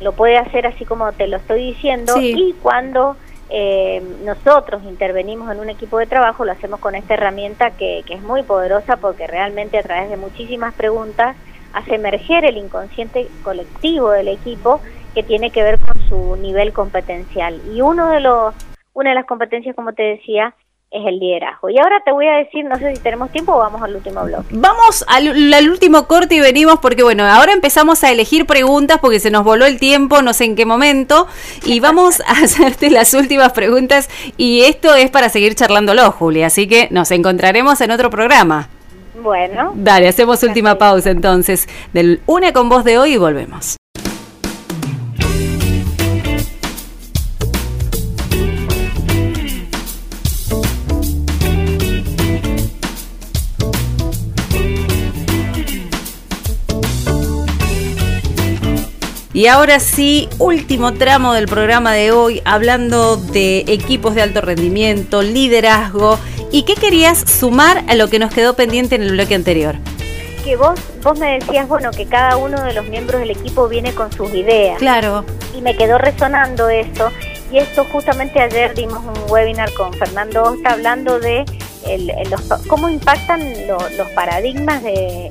lo 0.00 0.12
puede 0.12 0.36
hacer 0.36 0.66
así 0.66 0.84
como 0.84 1.10
te 1.12 1.26
lo 1.26 1.38
estoy 1.38 1.72
diciendo, 1.72 2.20
y 2.20 2.54
cuando 2.60 3.16
eh, 3.48 4.02
nosotros 4.24 4.82
intervenimos 4.84 5.50
en 5.52 5.60
un 5.60 5.68
equipo 5.68 5.98
de 5.98 6.06
trabajo, 6.06 6.44
lo 6.44 6.52
hacemos 6.52 6.80
con 6.80 6.94
esta 6.94 7.14
herramienta 7.14 7.70
que, 7.72 8.02
que 8.06 8.14
es 8.14 8.22
muy 8.22 8.42
poderosa 8.42 8.96
porque 8.96 9.26
realmente 9.26 9.78
a 9.78 9.82
través 9.82 10.10
de 10.10 10.16
muchísimas 10.16 10.74
preguntas 10.74 11.36
hace 11.72 11.94
emerger 11.94 12.44
el 12.44 12.56
inconsciente 12.56 13.28
colectivo 13.42 14.10
del 14.10 14.28
equipo 14.28 14.80
que 15.14 15.22
tiene 15.22 15.50
que 15.50 15.62
ver 15.62 15.78
con 15.78 15.94
su 16.08 16.36
nivel 16.36 16.72
competencial. 16.72 17.60
Y 17.72 17.80
uno 17.80 18.10
de 18.10 18.20
los, 18.20 18.54
una 18.94 19.10
de 19.10 19.14
las 19.14 19.26
competencias, 19.26 19.76
como 19.76 19.92
te 19.92 20.02
decía, 20.02 20.54
es 20.96 21.06
el 21.06 21.18
liderazgo. 21.18 21.68
Y 21.70 21.78
ahora 21.78 22.00
te 22.04 22.12
voy 22.12 22.26
a 22.26 22.36
decir, 22.36 22.64
no 22.64 22.76
sé 22.76 22.94
si 22.94 23.02
tenemos 23.02 23.30
tiempo 23.30 23.54
o 23.54 23.58
vamos 23.58 23.82
al 23.82 23.94
último 23.94 24.24
bloque. 24.24 24.46
Vamos 24.50 25.04
al, 25.08 25.68
último 25.68 26.06
corte 26.06 26.36
y 26.36 26.40
venimos 26.40 26.78
porque 26.80 27.02
bueno, 27.02 27.24
ahora 27.24 27.52
empezamos 27.52 28.02
a 28.04 28.10
elegir 28.10 28.46
preguntas 28.46 28.98
porque 29.00 29.20
se 29.20 29.30
nos 29.30 29.44
voló 29.44 29.66
el 29.66 29.78
tiempo, 29.78 30.22
no 30.22 30.32
sé 30.32 30.44
en 30.44 30.56
qué 30.56 30.66
momento, 30.66 31.26
y 31.64 31.80
vamos 31.86 32.20
a 32.20 32.44
hacerte 32.44 32.90
las 32.90 33.14
últimas 33.14 33.52
preguntas 33.52 34.08
y 34.36 34.62
esto 34.62 34.94
es 34.94 35.10
para 35.10 35.28
seguir 35.28 35.54
charlándolo, 35.54 36.10
Julia, 36.12 36.46
así 36.46 36.66
que 36.66 36.88
nos 36.90 37.10
encontraremos 37.10 37.80
en 37.80 37.90
otro 37.90 38.10
programa. 38.10 38.68
Bueno. 39.22 39.72
Dale, 39.74 40.08
hacemos 40.08 40.42
última 40.42 40.76
pausa 40.76 41.10
entonces 41.10 41.68
del 41.92 42.20
Une 42.26 42.52
con 42.52 42.68
Voz 42.68 42.84
de 42.84 42.98
hoy 42.98 43.14
y 43.14 43.16
volvemos. 43.16 43.76
Y 59.36 59.48
ahora 59.48 59.80
sí, 59.80 60.30
último 60.38 60.94
tramo 60.94 61.34
del 61.34 61.46
programa 61.46 61.92
de 61.92 62.10
hoy, 62.10 62.40
hablando 62.46 63.18
de 63.18 63.66
equipos 63.68 64.14
de 64.14 64.22
alto 64.22 64.40
rendimiento, 64.40 65.20
liderazgo. 65.20 66.18
¿Y 66.50 66.62
qué 66.62 66.74
querías 66.74 67.18
sumar 67.18 67.84
a 67.86 67.94
lo 67.96 68.08
que 68.08 68.18
nos 68.18 68.32
quedó 68.32 68.54
pendiente 68.54 68.94
en 68.94 69.02
el 69.02 69.12
bloque 69.12 69.34
anterior? 69.34 69.74
Que 70.42 70.56
vos, 70.56 70.80
vos 71.02 71.18
me 71.18 71.38
decías, 71.38 71.68
bueno, 71.68 71.90
que 71.90 72.06
cada 72.06 72.38
uno 72.38 72.62
de 72.62 72.72
los 72.72 72.86
miembros 72.86 73.20
del 73.20 73.32
equipo 73.32 73.68
viene 73.68 73.92
con 73.92 74.10
sus 74.10 74.32
ideas. 74.32 74.78
Claro. 74.78 75.26
Y 75.54 75.60
me 75.60 75.76
quedó 75.76 75.98
resonando 75.98 76.70
eso. 76.70 77.12
Y 77.52 77.58
esto 77.58 77.84
justamente 77.92 78.40
ayer 78.40 78.74
dimos 78.74 79.04
un 79.04 79.30
webinar 79.30 79.70
con 79.74 79.92
Fernando 79.92 80.44
Osta 80.44 80.70
hablando 80.70 81.20
de 81.20 81.44
cómo 82.68 82.88
impactan 82.88 83.40
los 83.66 84.08
paradigmas 84.14 84.82
de, 84.82 85.30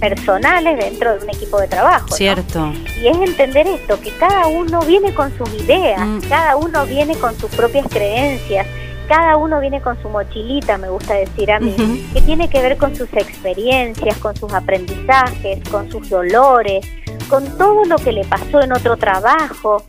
personales 0.00 0.78
dentro 0.78 1.16
de 1.16 1.24
un 1.24 1.30
equipo 1.30 1.60
de 1.60 1.68
trabajo. 1.68 2.08
Cierto. 2.14 2.72
Y 3.00 3.08
es 3.08 3.16
entender 3.16 3.66
esto, 3.66 4.00
que 4.00 4.10
cada 4.12 4.46
uno 4.46 4.80
viene 4.82 5.14
con 5.14 5.36
sus 5.36 5.52
ideas, 5.54 6.00
mm. 6.00 6.20
cada 6.28 6.56
uno 6.56 6.86
viene 6.86 7.16
con 7.16 7.36
sus 7.38 7.50
propias 7.50 7.86
creencias, 7.88 8.66
cada 9.08 9.36
uno 9.38 9.58
viene 9.60 9.80
con 9.80 10.00
su 10.02 10.08
mochilita, 10.08 10.76
me 10.76 10.90
gusta 10.90 11.14
decir 11.14 11.50
a 11.50 11.58
mí, 11.58 11.74
que 12.12 12.20
tiene 12.20 12.48
que 12.48 12.60
ver 12.60 12.76
con 12.76 12.94
sus 12.94 13.08
experiencias, 13.14 14.18
con 14.18 14.36
sus 14.36 14.52
aprendizajes, 14.52 15.66
con 15.70 15.90
sus 15.90 16.10
dolores, 16.10 16.86
con 17.28 17.56
todo 17.56 17.84
lo 17.86 17.96
que 17.96 18.12
le 18.12 18.24
pasó 18.24 18.60
en 18.60 18.72
otro 18.72 18.96
trabajo, 18.98 19.84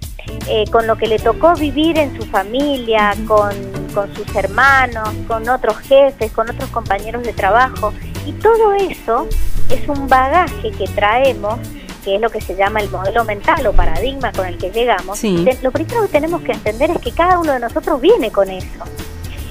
eh, 0.48 0.66
con 0.72 0.88
lo 0.88 0.96
que 0.96 1.08
le 1.08 1.20
tocó 1.20 1.54
vivir 1.54 1.98
en 1.98 2.16
su 2.16 2.26
familia, 2.28 3.14
con 3.28 3.50
con 3.90 4.14
sus 4.16 4.36
hermanos, 4.36 5.10
con 5.28 5.48
otros 5.50 5.78
jefes, 5.80 6.32
con 6.32 6.50
otros 6.50 6.70
compañeros 6.70 7.24
de 7.24 7.34
trabajo. 7.34 7.94
Y 8.26 8.34
todo 8.34 8.74
eso 8.74 9.28
es 9.70 9.88
un 9.88 10.08
bagaje 10.08 10.72
que 10.72 10.86
traemos, 10.88 11.60
que 12.04 12.16
es 12.16 12.22
lo 12.22 12.30
que 12.30 12.42
se 12.42 12.56
llama 12.56 12.80
el 12.80 12.90
modelo 12.90 13.24
mental 13.26 13.66
o 13.68 13.74
paradigma 13.74 14.32
con 14.32 14.46
el 14.46 14.58
que 14.58 14.72
llegamos. 14.72 15.24
lo 15.24 15.72
primero 15.72 16.02
que 16.04 16.08
tenemos 16.08 16.42
que 16.42 16.52
entender 16.52 16.92
es 16.92 17.00
que 17.00 17.12
cada 17.12 17.40
uno 17.40 17.54
de 17.54 17.60
nosotros 17.60 18.00
viene 18.02 18.32
con 18.32 18.50
eso. 18.50 18.84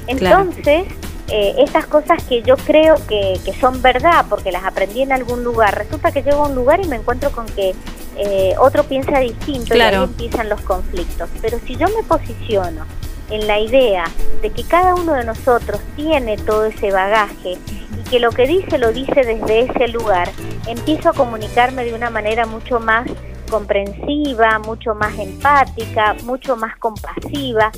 Entonces, 0.07 0.87
eh, 1.31 1.55
estas 1.59 1.87
cosas 1.87 2.25
que 2.25 2.43
yo 2.43 2.57
creo 2.57 2.95
que, 3.07 3.39
son 3.61 3.83
verdad 3.83 4.25
porque 4.31 4.51
las 4.51 4.65
aprendí 4.65 5.03
en 5.03 5.13
algún 5.13 5.45
lugar, 5.45 5.77
resulta 5.77 6.11
que 6.11 6.23
llego 6.23 6.45
a 6.45 6.49
un 6.49 6.55
lugar 6.55 6.81
y 6.83 6.89
me 6.89 6.97
encuentro 6.97 7.31
con 7.31 7.45
que 7.47 7.75
eh, 8.17 8.55
otro 8.59 8.85
piensa 8.85 9.19
distinto 9.19 9.77
y 9.77 9.81
ahí 9.81 9.95
empiezan 9.95 10.49
los 10.49 10.61
conflictos. 10.63 11.29
Pero 11.43 11.59
si 11.67 11.77
yo 11.77 11.87
me 11.89 12.03
posiciono 12.03 12.87
en 13.31 13.47
la 13.47 13.59
idea 13.59 14.05
de 14.43 14.51
que 14.51 14.65
cada 14.65 14.95
uno 14.95 15.15
de 15.15 15.25
nosotros 15.25 15.81
tiene 15.97 16.37
todo 16.37 16.67
ese 16.67 16.91
bagaje 16.91 17.53
y 17.53 18.11
que 18.11 18.21
lo 18.21 18.31
que 18.31 18.47
dice 18.47 18.79
lo 18.79 18.93
dice 18.93 19.23
desde 19.25 19.61
ese 19.61 19.89
lugar, 19.89 20.31
empiezo 20.67 21.11
a 21.11 21.13
comunicarme 21.13 21.85
de 21.85 21.95
una 21.95 22.11
manera 22.11 22.47
mucho 22.47 22.81
más 22.81 23.09
comprensiva, 23.51 24.59
mucho 24.59 24.95
más 24.95 25.19
empática, 25.19 26.15
mucho 26.25 26.57
más 26.57 26.77
compasiva. 26.79 27.71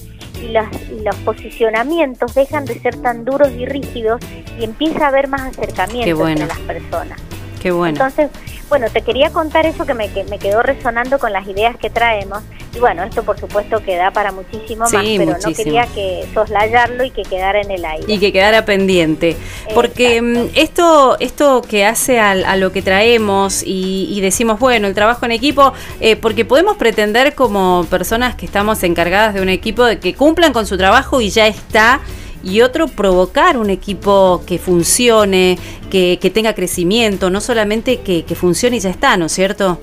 Y 0.42 0.48
los, 0.48 0.66
los 1.04 1.16
posicionamientos 1.16 2.34
dejan 2.34 2.64
de 2.64 2.78
ser 2.80 2.96
tan 3.02 3.24
duros 3.24 3.50
y 3.50 3.66
rígidos 3.66 4.20
y 4.58 4.64
empieza 4.64 5.04
a 5.04 5.08
haber 5.08 5.28
más 5.28 5.42
acercamiento 5.42 6.26
entre 6.26 6.46
las 6.46 6.58
personas. 6.60 7.20
Qué 7.61 7.70
bueno. 7.70 7.96
Entonces, 7.96 8.31
bueno, 8.70 8.87
te 8.90 9.03
quería 9.03 9.31
contar 9.31 9.66
eso 9.66 9.85
que 9.85 9.94
me, 9.94 10.09
que 10.09 10.25
me 10.25 10.38
quedó 10.38 10.62
resonando 10.62 11.18
con 11.18 11.33
las 11.33 11.46
ideas 11.46 11.77
que 11.77 11.90
traemos. 11.90 12.42
Y 12.75 12.79
bueno, 12.79 13.03
esto 13.03 13.25
por 13.25 13.38
supuesto 13.38 13.83
que 13.83 13.96
da 13.96 14.12
para 14.12 14.31
muchísimo 14.31 14.85
más, 14.85 14.92
pero 14.92 15.37
no 15.44 15.53
quería 15.53 15.87
que 15.88 16.27
soslayarlo 16.33 17.05
y 17.05 17.11
que 17.11 17.23
quedara 17.23 17.61
en 17.61 17.70
el 17.70 17.85
aire. 17.85 18.05
Y 18.07 18.18
que 18.18 18.33
quedara 18.33 18.64
pendiente. 18.64 19.37
Porque 19.75 20.23
mm, 20.23 20.51
esto, 20.55 21.18
esto 21.18 21.62
que 21.62 21.85
hace 21.85 22.20
a, 22.20 22.57
lo 22.57 22.73
que 22.73 22.81
traemos 22.81 23.62
y, 23.66 24.18
decimos, 24.20 24.61
bueno, 24.61 24.87
el 24.87 24.94
trabajo 24.94 25.27
en 25.27 25.33
equipo, 25.33 25.73
eh, 26.01 26.16
porque 26.16 26.44
podemos 26.44 26.77
pretender 26.77 27.35
como 27.35 27.87
personas 27.90 28.37
que 28.37 28.46
estamos 28.46 28.83
encargadas 28.85 29.35
de 29.35 29.42
un 29.42 29.49
equipo 29.49 29.85
de 29.85 29.99
que 29.99 30.14
cumplan 30.14 30.53
con 30.53 30.66
su 30.66 30.79
trabajo 30.79 31.20
y 31.20 31.31
ya 31.31 31.46
está 31.49 32.01
y 32.42 32.62
otro 32.62 32.88
provocar 32.88 33.57
un 33.57 33.70
equipo 33.70 34.42
que 34.46 34.59
funcione, 34.59 35.59
que, 35.90 36.31
tenga 36.33 36.55
crecimiento, 36.55 37.31
no 37.31 37.40
solamente 37.40 38.00
que, 38.00 38.24
funcione 38.35 38.76
y 38.76 38.81
ya 38.81 38.90
está, 38.90 39.16
¿no 39.16 39.26
es 39.26 39.33
cierto? 39.33 39.79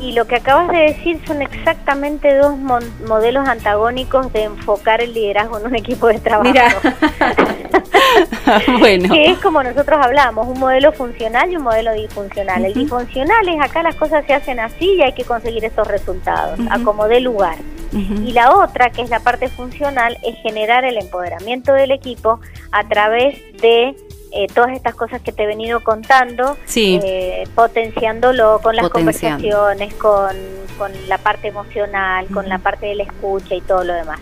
Y 0.00 0.12
lo 0.12 0.26
que 0.26 0.36
acabas 0.36 0.68
de 0.68 0.78
decir 0.78 1.20
son 1.26 1.42
exactamente 1.42 2.34
dos 2.34 2.56
modelos 3.06 3.46
antagónicos 3.46 4.32
de 4.32 4.44
enfocar 4.44 5.02
el 5.02 5.12
liderazgo 5.12 5.58
en 5.58 5.66
un 5.66 5.76
equipo 5.76 6.06
de 6.06 6.18
trabajo. 6.18 6.48
Mira. 6.48 6.74
bueno. 8.78 9.12
Que 9.12 9.30
es 9.30 9.38
como 9.38 9.62
nosotros 9.62 9.98
hablamos, 10.02 10.46
un 10.48 10.58
modelo 10.58 10.92
funcional 10.92 11.50
y 11.50 11.56
un 11.56 11.62
modelo 11.62 11.92
disfuncional. 11.92 12.64
El 12.64 12.74
disfuncional 12.74 13.48
es 13.48 13.60
acá 13.60 13.82
las 13.82 13.96
cosas 13.96 14.24
se 14.26 14.34
hacen 14.34 14.60
así 14.60 14.94
y 14.96 15.02
hay 15.02 15.12
que 15.12 15.24
conseguir 15.24 15.64
esos 15.64 15.86
resultados, 15.86 16.58
a 16.70 16.78
como 16.80 17.08
dé 17.08 17.20
lugar. 17.20 17.56
Y 17.92 18.32
la 18.32 18.54
otra, 18.54 18.90
que 18.90 19.02
es 19.02 19.10
la 19.10 19.18
parte 19.18 19.48
funcional, 19.48 20.16
es 20.22 20.36
generar 20.42 20.84
el 20.84 20.96
empoderamiento 20.96 21.72
del 21.72 21.90
equipo 21.90 22.38
a 22.70 22.88
través 22.88 23.36
de 23.60 23.96
eh, 24.32 24.46
todas 24.54 24.70
estas 24.70 24.94
cosas 24.94 25.20
que 25.22 25.32
te 25.32 25.42
he 25.42 25.46
venido 25.46 25.80
contando, 25.82 26.56
eh, 26.76 27.44
potenciándolo 27.56 28.60
con 28.62 28.76
las 28.76 28.88
conversaciones, 28.90 29.92
con, 29.94 30.36
con, 30.78 30.92
la 31.08 31.18
parte 31.18 31.48
emocional, 31.48 32.28
con 32.28 32.48
la 32.48 32.58
parte 32.58 32.86
de 32.86 32.94
la 32.94 33.02
escucha 33.02 33.56
y 33.56 33.60
todo 33.60 33.82
lo 33.82 33.92
demás 33.92 34.20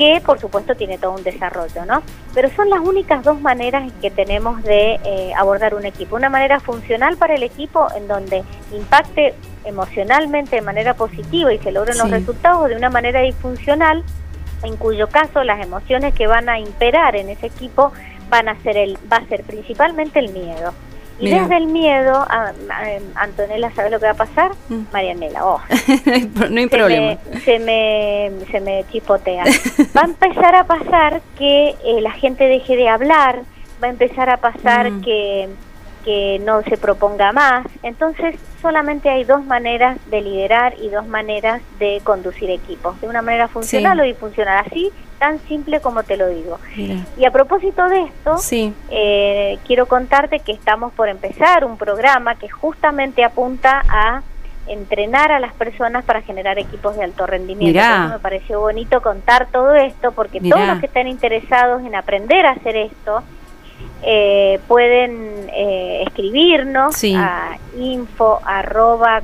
que 0.00 0.22
por 0.24 0.40
supuesto 0.40 0.74
tiene 0.74 0.96
todo 0.96 1.12
un 1.12 1.22
desarrollo, 1.22 1.84
¿no? 1.84 2.02
Pero 2.32 2.48
son 2.56 2.70
las 2.70 2.80
únicas 2.80 3.22
dos 3.22 3.38
maneras 3.38 3.92
que 4.00 4.10
tenemos 4.10 4.62
de 4.62 4.98
eh, 5.04 5.32
abordar 5.36 5.74
un 5.74 5.84
equipo. 5.84 6.16
Una 6.16 6.30
manera 6.30 6.58
funcional 6.58 7.18
para 7.18 7.34
el 7.34 7.42
equipo 7.42 7.86
en 7.94 8.08
donde 8.08 8.42
impacte 8.72 9.34
emocionalmente 9.66 10.56
de 10.56 10.62
manera 10.62 10.94
positiva 10.94 11.52
y 11.52 11.58
se 11.58 11.70
logren 11.70 11.98
los 11.98 12.10
resultados 12.10 12.70
de 12.70 12.76
una 12.76 12.88
manera 12.88 13.20
disfuncional, 13.20 14.02
en 14.62 14.78
cuyo 14.78 15.06
caso 15.10 15.44
las 15.44 15.62
emociones 15.62 16.14
que 16.14 16.26
van 16.26 16.48
a 16.48 16.58
imperar 16.58 17.14
en 17.14 17.28
ese 17.28 17.48
equipo 17.48 17.92
van 18.30 18.48
a 18.48 18.58
ser 18.62 18.78
el, 18.78 18.96
va 19.12 19.18
a 19.18 19.26
ser 19.26 19.42
principalmente 19.42 20.18
el 20.18 20.32
miedo. 20.32 20.72
Y 21.20 21.30
desde 21.30 21.56
el 21.56 21.66
miedo, 21.66 22.26
Antonella, 23.14 23.70
¿sabes 23.72 23.92
lo 23.92 24.00
que 24.00 24.06
va 24.06 24.12
a 24.12 24.14
pasar? 24.14 24.52
Mm. 24.68 24.82
Marianela, 24.92 25.46
oh. 25.46 25.60
no 26.50 26.60
hay 26.60 26.66
problema. 26.66 27.18
se, 27.44 27.58
me, 27.58 28.30
se 28.50 28.60
me 28.60 28.84
chipotea. 28.90 29.44
va 29.96 30.02
a 30.02 30.04
empezar 30.04 30.54
a 30.54 30.64
pasar 30.64 31.20
que 31.38 31.70
eh, 31.84 32.00
la 32.00 32.12
gente 32.12 32.44
deje 32.44 32.76
de 32.76 32.88
hablar, 32.88 33.40
va 33.82 33.88
a 33.88 33.90
empezar 33.90 34.30
a 34.30 34.38
pasar 34.38 34.90
mm. 34.90 35.02
que 35.02 35.48
que 36.04 36.40
no 36.44 36.62
se 36.62 36.78
proponga 36.78 37.32
más. 37.32 37.66
Entonces, 37.82 38.36
solamente 38.62 39.10
hay 39.10 39.24
dos 39.24 39.44
maneras 39.44 39.98
de 40.10 40.22
liderar 40.22 40.74
y 40.80 40.88
dos 40.88 41.06
maneras 41.06 41.60
de 41.78 42.00
conducir 42.04 42.50
equipos, 42.50 42.98
de 43.00 43.08
una 43.08 43.22
manera 43.22 43.48
funcional 43.48 44.00
o 44.00 44.02
disfuncional, 44.02 44.64
así 44.66 44.90
tan 45.20 45.38
simple 45.46 45.80
como 45.80 46.02
te 46.02 46.16
lo 46.16 46.28
digo. 46.28 46.58
Y 47.16 47.24
a 47.26 47.30
propósito 47.30 47.86
de 47.88 48.04
esto, 48.04 48.38
eh, 48.90 49.58
quiero 49.66 49.86
contarte 49.86 50.40
que 50.40 50.52
estamos 50.52 50.92
por 50.94 51.10
empezar 51.10 51.64
un 51.64 51.76
programa 51.76 52.36
que 52.36 52.48
justamente 52.48 53.22
apunta 53.22 53.84
a 53.86 54.22
entrenar 54.66 55.30
a 55.30 55.38
las 55.38 55.52
personas 55.52 56.04
para 56.04 56.22
generar 56.22 56.58
equipos 56.58 56.96
de 56.96 57.04
alto 57.04 57.26
rendimiento. 57.26 57.80
me 58.08 58.18
pareció 58.18 58.60
bonito 58.60 59.02
contar 59.02 59.48
todo 59.52 59.74
esto 59.74 60.12
porque 60.12 60.40
todos 60.40 60.66
los 60.66 60.80
que 60.80 60.86
estén 60.86 61.06
interesados 61.06 61.82
en 61.84 61.94
aprender 61.94 62.46
a 62.46 62.52
hacer 62.52 62.76
esto, 62.76 63.22
eh, 64.02 64.58
pueden 64.68 65.50
eh, 65.54 66.04
escribirnos 66.06 66.96
a 67.14 67.58
info 67.78 68.40
arroba 68.44 69.20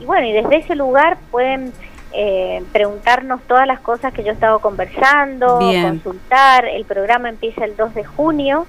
y 0.00 0.04
bueno, 0.06 0.26
y 0.26 0.32
desde 0.32 0.56
ese 0.56 0.74
lugar 0.76 1.18
pueden 1.30 1.72
eh, 2.12 2.62
preguntarnos 2.72 3.42
todas 3.42 3.66
las 3.66 3.80
cosas 3.80 4.12
que 4.12 4.22
yo 4.22 4.30
he 4.30 4.34
estado 4.34 4.58
conversando, 4.60 5.58
consultar. 5.82 6.66
El 6.66 6.84
programa 6.84 7.28
empieza 7.28 7.64
el 7.64 7.76
2 7.76 7.94
de 7.94 8.04
junio 8.04 8.66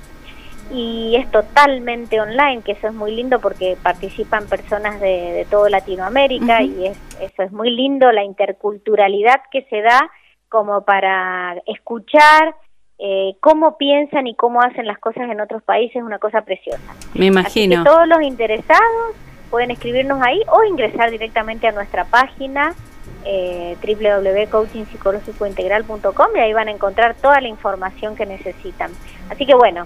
y 0.71 1.15
es 1.17 1.30
totalmente 1.32 2.21
online, 2.21 2.62
que 2.63 2.73
eso 2.73 2.88
es 2.88 2.93
muy 2.93 3.13
lindo 3.13 3.39
porque 3.39 3.77
participan 3.82 4.47
personas 4.47 5.01
de, 5.01 5.34
de 5.34 5.45
toda 5.49 5.69
Latinoamérica 5.69 6.62
y 6.62 6.86
es, 6.88 6.97
eso 7.19 7.43
es 7.43 7.51
muy 7.51 7.71
lindo, 7.71 8.12
la 8.12 8.23
interculturalidad 8.23 9.41
que 9.51 9.63
se 9.63 9.82
da 9.82 10.10
como 10.47 10.84
para 10.84 11.56
escuchar 11.65 12.56
eh, 12.99 13.36
cómo 13.39 13.77
piensan 13.77 14.27
y 14.27 14.36
cómo 14.36 14.62
hacen 14.62 14.86
las 14.86 14.99
cosas 14.99 15.30
en 15.30 15.41
otros 15.41 15.63
países 15.63 15.95
es 15.95 16.04
una 16.04 16.19
cosa 16.19 16.41
preciosa. 16.41 16.93
Me 17.15 17.25
imagino. 17.25 17.75
Así 17.75 17.84
que 17.84 17.89
todos 17.89 18.08
los 18.08 18.21
interesados 18.21 19.15
pueden 19.49 19.71
escribirnos 19.71 20.21
ahí 20.21 20.39
o 20.51 20.63
ingresar 20.63 21.10
directamente 21.10 21.67
a 21.67 21.71
nuestra 21.71 22.06
página 22.06 22.75
eh, 23.25 23.75
www.coachingpsicológicointegral.com 23.81 26.28
y 26.36 26.39
ahí 26.39 26.53
van 26.53 26.67
a 26.67 26.71
encontrar 26.71 27.15
toda 27.15 27.41
la 27.41 27.47
información 27.47 28.15
que 28.15 28.26
necesitan. 28.26 28.91
Así 29.30 29.45
que 29.45 29.55
bueno, 29.55 29.86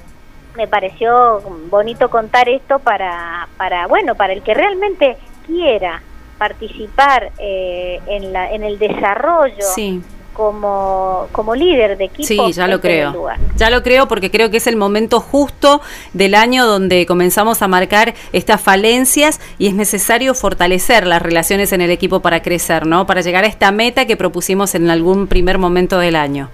me 0.56 0.68
pareció 0.68 1.42
bonito 1.70 2.10
contar 2.10 2.50
esto 2.50 2.80
para, 2.80 3.48
para 3.58 3.88
bueno, 3.88 4.16
para 4.16 4.34
el 4.34 4.42
que 4.42 4.54
realmente 4.54 5.18
quiera 5.46 6.02
participar 6.38 7.32
eh, 7.38 8.02
en, 8.08 8.34
la, 8.34 8.52
en 8.52 8.64
el 8.64 8.78
desarrollo 8.78 9.64
como, 10.36 11.28
como 11.32 11.56
líder 11.56 11.98
de 11.98 12.06
equipo. 12.06 12.28
Sí, 12.28 12.52
ya 12.52 12.68
lo 12.68 12.82
creo. 12.82 13.28
Ya 13.56 13.70
lo 13.70 13.82
creo 13.82 14.08
porque 14.08 14.30
creo 14.30 14.52
que 14.52 14.58
es 14.58 14.68
el 14.68 14.76
momento 14.76 15.22
justo 15.22 15.82
del 16.14 16.36
año 16.36 16.66
donde 16.68 17.06
comenzamos 17.06 17.62
a 17.62 17.68
marcar 17.68 18.14
estas 18.34 18.62
falencias 18.62 19.40
y 19.58 19.68
es 19.68 19.74
necesario 19.74 20.36
fortalecer 20.36 21.08
las 21.08 21.22
relaciones 21.22 21.72
en 21.72 21.82
el 21.82 21.90
equipo 21.90 22.20
para 22.20 22.42
crecer, 22.44 22.86
¿no? 22.86 23.08
Para 23.08 23.22
llegar 23.22 23.46
a 23.46 23.48
esta 23.48 23.72
meta 23.72 24.06
que 24.06 24.18
propusimos 24.18 24.76
en 24.76 24.90
algún 24.90 25.28
primer 25.28 25.58
momento 25.58 25.98
del 26.00 26.18
año. 26.18 26.50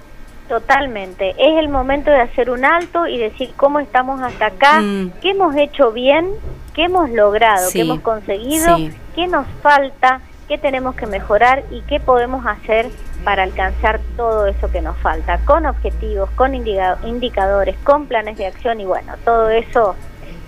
Totalmente. 0.47 1.31
Es 1.31 1.57
el 1.57 1.69
momento 1.69 2.11
de 2.11 2.19
hacer 2.19 2.51
un 2.51 2.63
alto 2.63 3.07
y 3.07 3.17
decir 3.17 3.51
cómo 3.57 3.79
estamos 3.79 4.21
hasta 4.21 4.47
acá, 4.47 4.79
mm. 4.81 5.13
qué 5.21 5.31
hemos 5.31 5.55
hecho 5.55 5.91
bien, 5.91 6.27
qué 6.75 6.83
hemos 6.83 7.09
logrado, 7.09 7.67
qué 7.73 7.81
hemos 7.81 8.01
conseguido, 8.01 8.77
qué 9.15 9.27
nos 9.27 9.47
falta, 9.63 10.21
qué 10.47 10.59
tenemos 10.59 10.93
que 10.95 11.07
mejorar 11.07 11.63
y 11.71 11.81
qué 11.83 11.99
podemos 11.99 12.45
hacer 12.45 12.89
para 13.23 13.43
alcanzar 13.43 13.99
todo 14.17 14.47
eso 14.47 14.71
que 14.71 14.81
nos 14.81 14.97
falta, 14.97 15.39
con 15.45 15.65
objetivos, 15.65 16.29
con 16.31 16.55
indicadores, 16.55 17.75
con 17.83 18.07
planes 18.07 18.37
de 18.37 18.47
acción 18.47 18.79
y 18.81 18.85
bueno, 18.85 19.13
todo 19.23 19.49
eso 19.49 19.95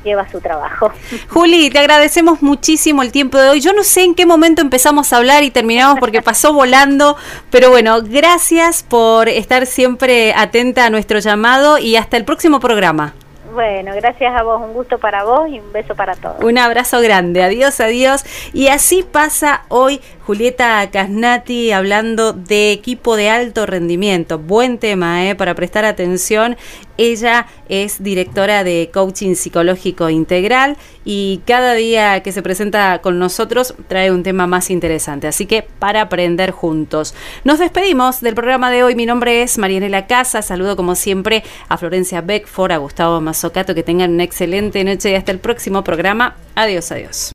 lleva 0.03 0.30
su 0.30 0.41
trabajo. 0.41 0.91
Juli, 1.30 1.69
te 1.69 1.80
agradecemos 1.80 2.41
muchísimo 2.41 3.01
el 3.01 3.11
tiempo 3.11 3.38
de 3.38 3.49
hoy. 3.49 3.61
Yo 3.61 3.74
no 3.74 3.84
sé 3.84 4.03
en 4.03 4.15
qué 4.15 4.26
momento 4.26 4.61
empezamos 4.61 5.13
a 5.13 5.17
hablar 5.17 5.43
y 5.43 5.51
terminamos 5.51 5.99
porque 5.99 6.21
pasó 6.24 6.53
volando, 6.53 7.15
pero 7.49 7.69
bueno, 7.69 8.01
gracias 8.03 8.84
por 8.84 9.30
estar 9.30 9.65
siempre 9.65 10.34
atenta 10.34 10.86
a 10.86 10.89
nuestro 10.89 11.19
llamado 11.19 11.78
y 11.78 11.95
hasta 11.95 12.17
el 12.17 12.26
próximo 12.26 12.59
programa. 12.59 13.13
Bueno, 13.53 13.91
gracias 13.95 14.33
a 14.35 14.41
vos, 14.41 14.59
un 14.61 14.73
gusto 14.73 14.97
para 14.97 15.23
vos 15.23 15.47
y 15.47 15.59
un 15.59 15.71
beso 15.71 15.93
para 15.95 16.15
todos. 16.15 16.43
Un 16.43 16.57
abrazo 16.57 16.99
grande, 17.01 17.43
adiós, 17.43 17.79
adiós. 17.79 18.25
Y 18.51 18.67
así 18.69 19.03
pasa 19.03 19.65
hoy 19.67 20.01
Julieta 20.25 20.89
Casnati 20.91 21.71
hablando 21.71 22.33
de 22.33 22.71
equipo 22.71 23.15
de 23.15 23.29
alto 23.29 23.67
rendimiento. 23.67 24.39
Buen 24.39 24.79
tema, 24.79 25.27
¿eh? 25.27 25.35
Para 25.35 25.53
prestar 25.53 25.85
atención. 25.85 26.57
Ella 26.97 27.47
es 27.69 28.03
directora 28.03 28.63
de 28.63 28.89
coaching 28.93 29.35
psicológico 29.35 30.09
integral 30.09 30.77
y 31.05 31.41
cada 31.45 31.73
día 31.73 32.21
que 32.21 32.31
se 32.31 32.41
presenta 32.41 32.99
con 33.01 33.19
nosotros 33.19 33.75
trae 33.87 34.11
un 34.11 34.23
tema 34.23 34.47
más 34.47 34.69
interesante. 34.69 35.27
Así 35.27 35.45
que 35.45 35.67
para 35.79 36.01
aprender 36.01 36.51
juntos. 36.51 37.13
Nos 37.43 37.59
despedimos 37.59 38.21
del 38.21 38.35
programa 38.35 38.71
de 38.71 38.83
hoy. 38.83 38.95
Mi 38.95 39.05
nombre 39.05 39.41
es 39.41 39.57
Marianela 39.57 40.07
Casa. 40.07 40.41
Saludo 40.41 40.75
como 40.75 40.95
siempre 40.95 41.43
a 41.69 41.77
Florencia 41.77 42.21
Beckford, 42.21 42.71
a 42.71 42.77
Gustavo 42.77 43.21
Mazocato. 43.21 43.75
Que 43.75 43.83
tengan 43.83 44.11
una 44.11 44.23
excelente 44.23 44.83
noche 44.83 45.11
y 45.11 45.15
hasta 45.15 45.31
el 45.31 45.39
próximo 45.39 45.83
programa. 45.83 46.35
Adiós, 46.55 46.91
adiós. 46.91 47.31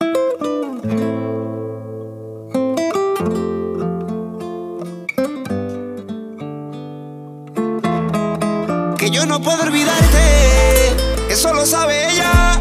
Yo 9.11 9.27
no 9.27 9.41
puedo 9.41 9.63
olvidarte, 9.63 10.97
eso 11.31 11.55
lo 11.55 11.65
sabe 11.65 12.13
ella, 12.13 12.61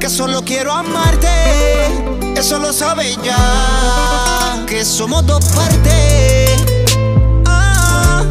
que 0.00 0.08
solo 0.08 0.42
quiero 0.42 0.72
amarte, 0.72 1.28
eso 2.36 2.58
lo 2.58 2.72
sabe 2.72 3.10
ella, 3.10 3.36
que 4.66 4.84
somos 4.84 5.24
dos 5.26 5.44
partes. 5.46 6.50
Ah, 7.46 8.24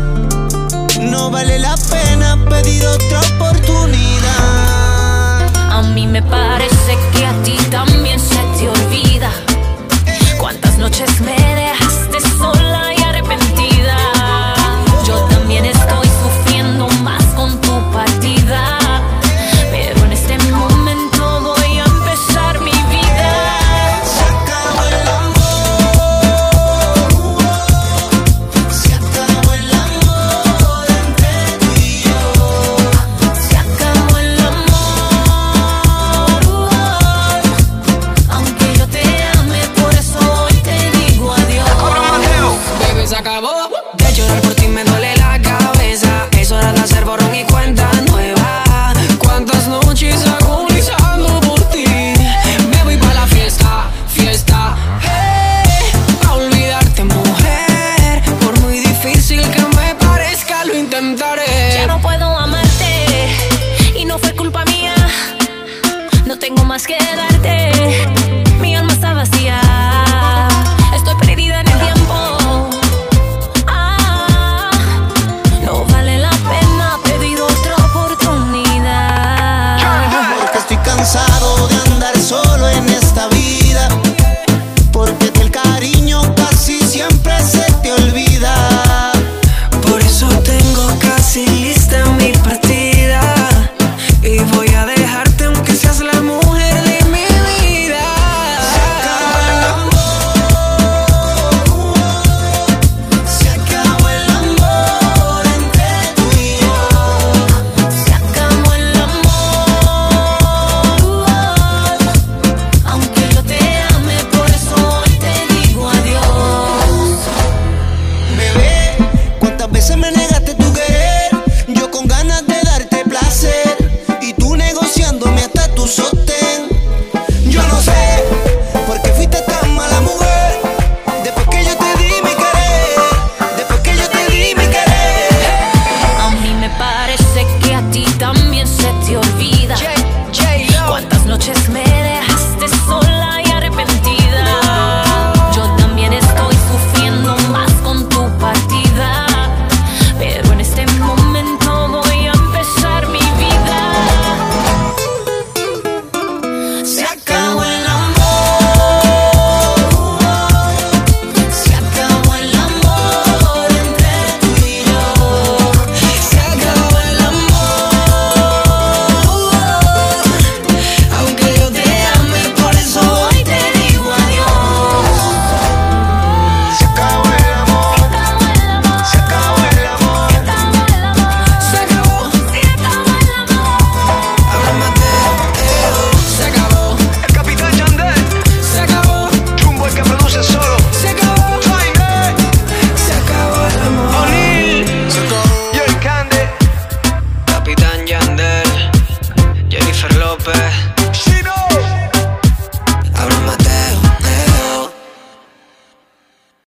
no 0.99 1.30
vale 1.30 1.59
la 1.59 1.76
pena 1.89 2.38
pedir 2.49 2.86
otra 2.86 3.22
oportunidad. 3.36 4.26
A 5.72 5.82
mí 5.93 6.07
me 6.07 6.22
parece 6.22 6.97
que 7.13 7.26
a 7.26 7.34
ti 7.43 7.57
también 7.70 8.20
se 8.20 8.41
te 8.57 8.68
olvida 8.68 9.32
cuántas 10.38 10.78
noches 10.78 11.22
me 11.22 11.36
dejaste 11.36 11.85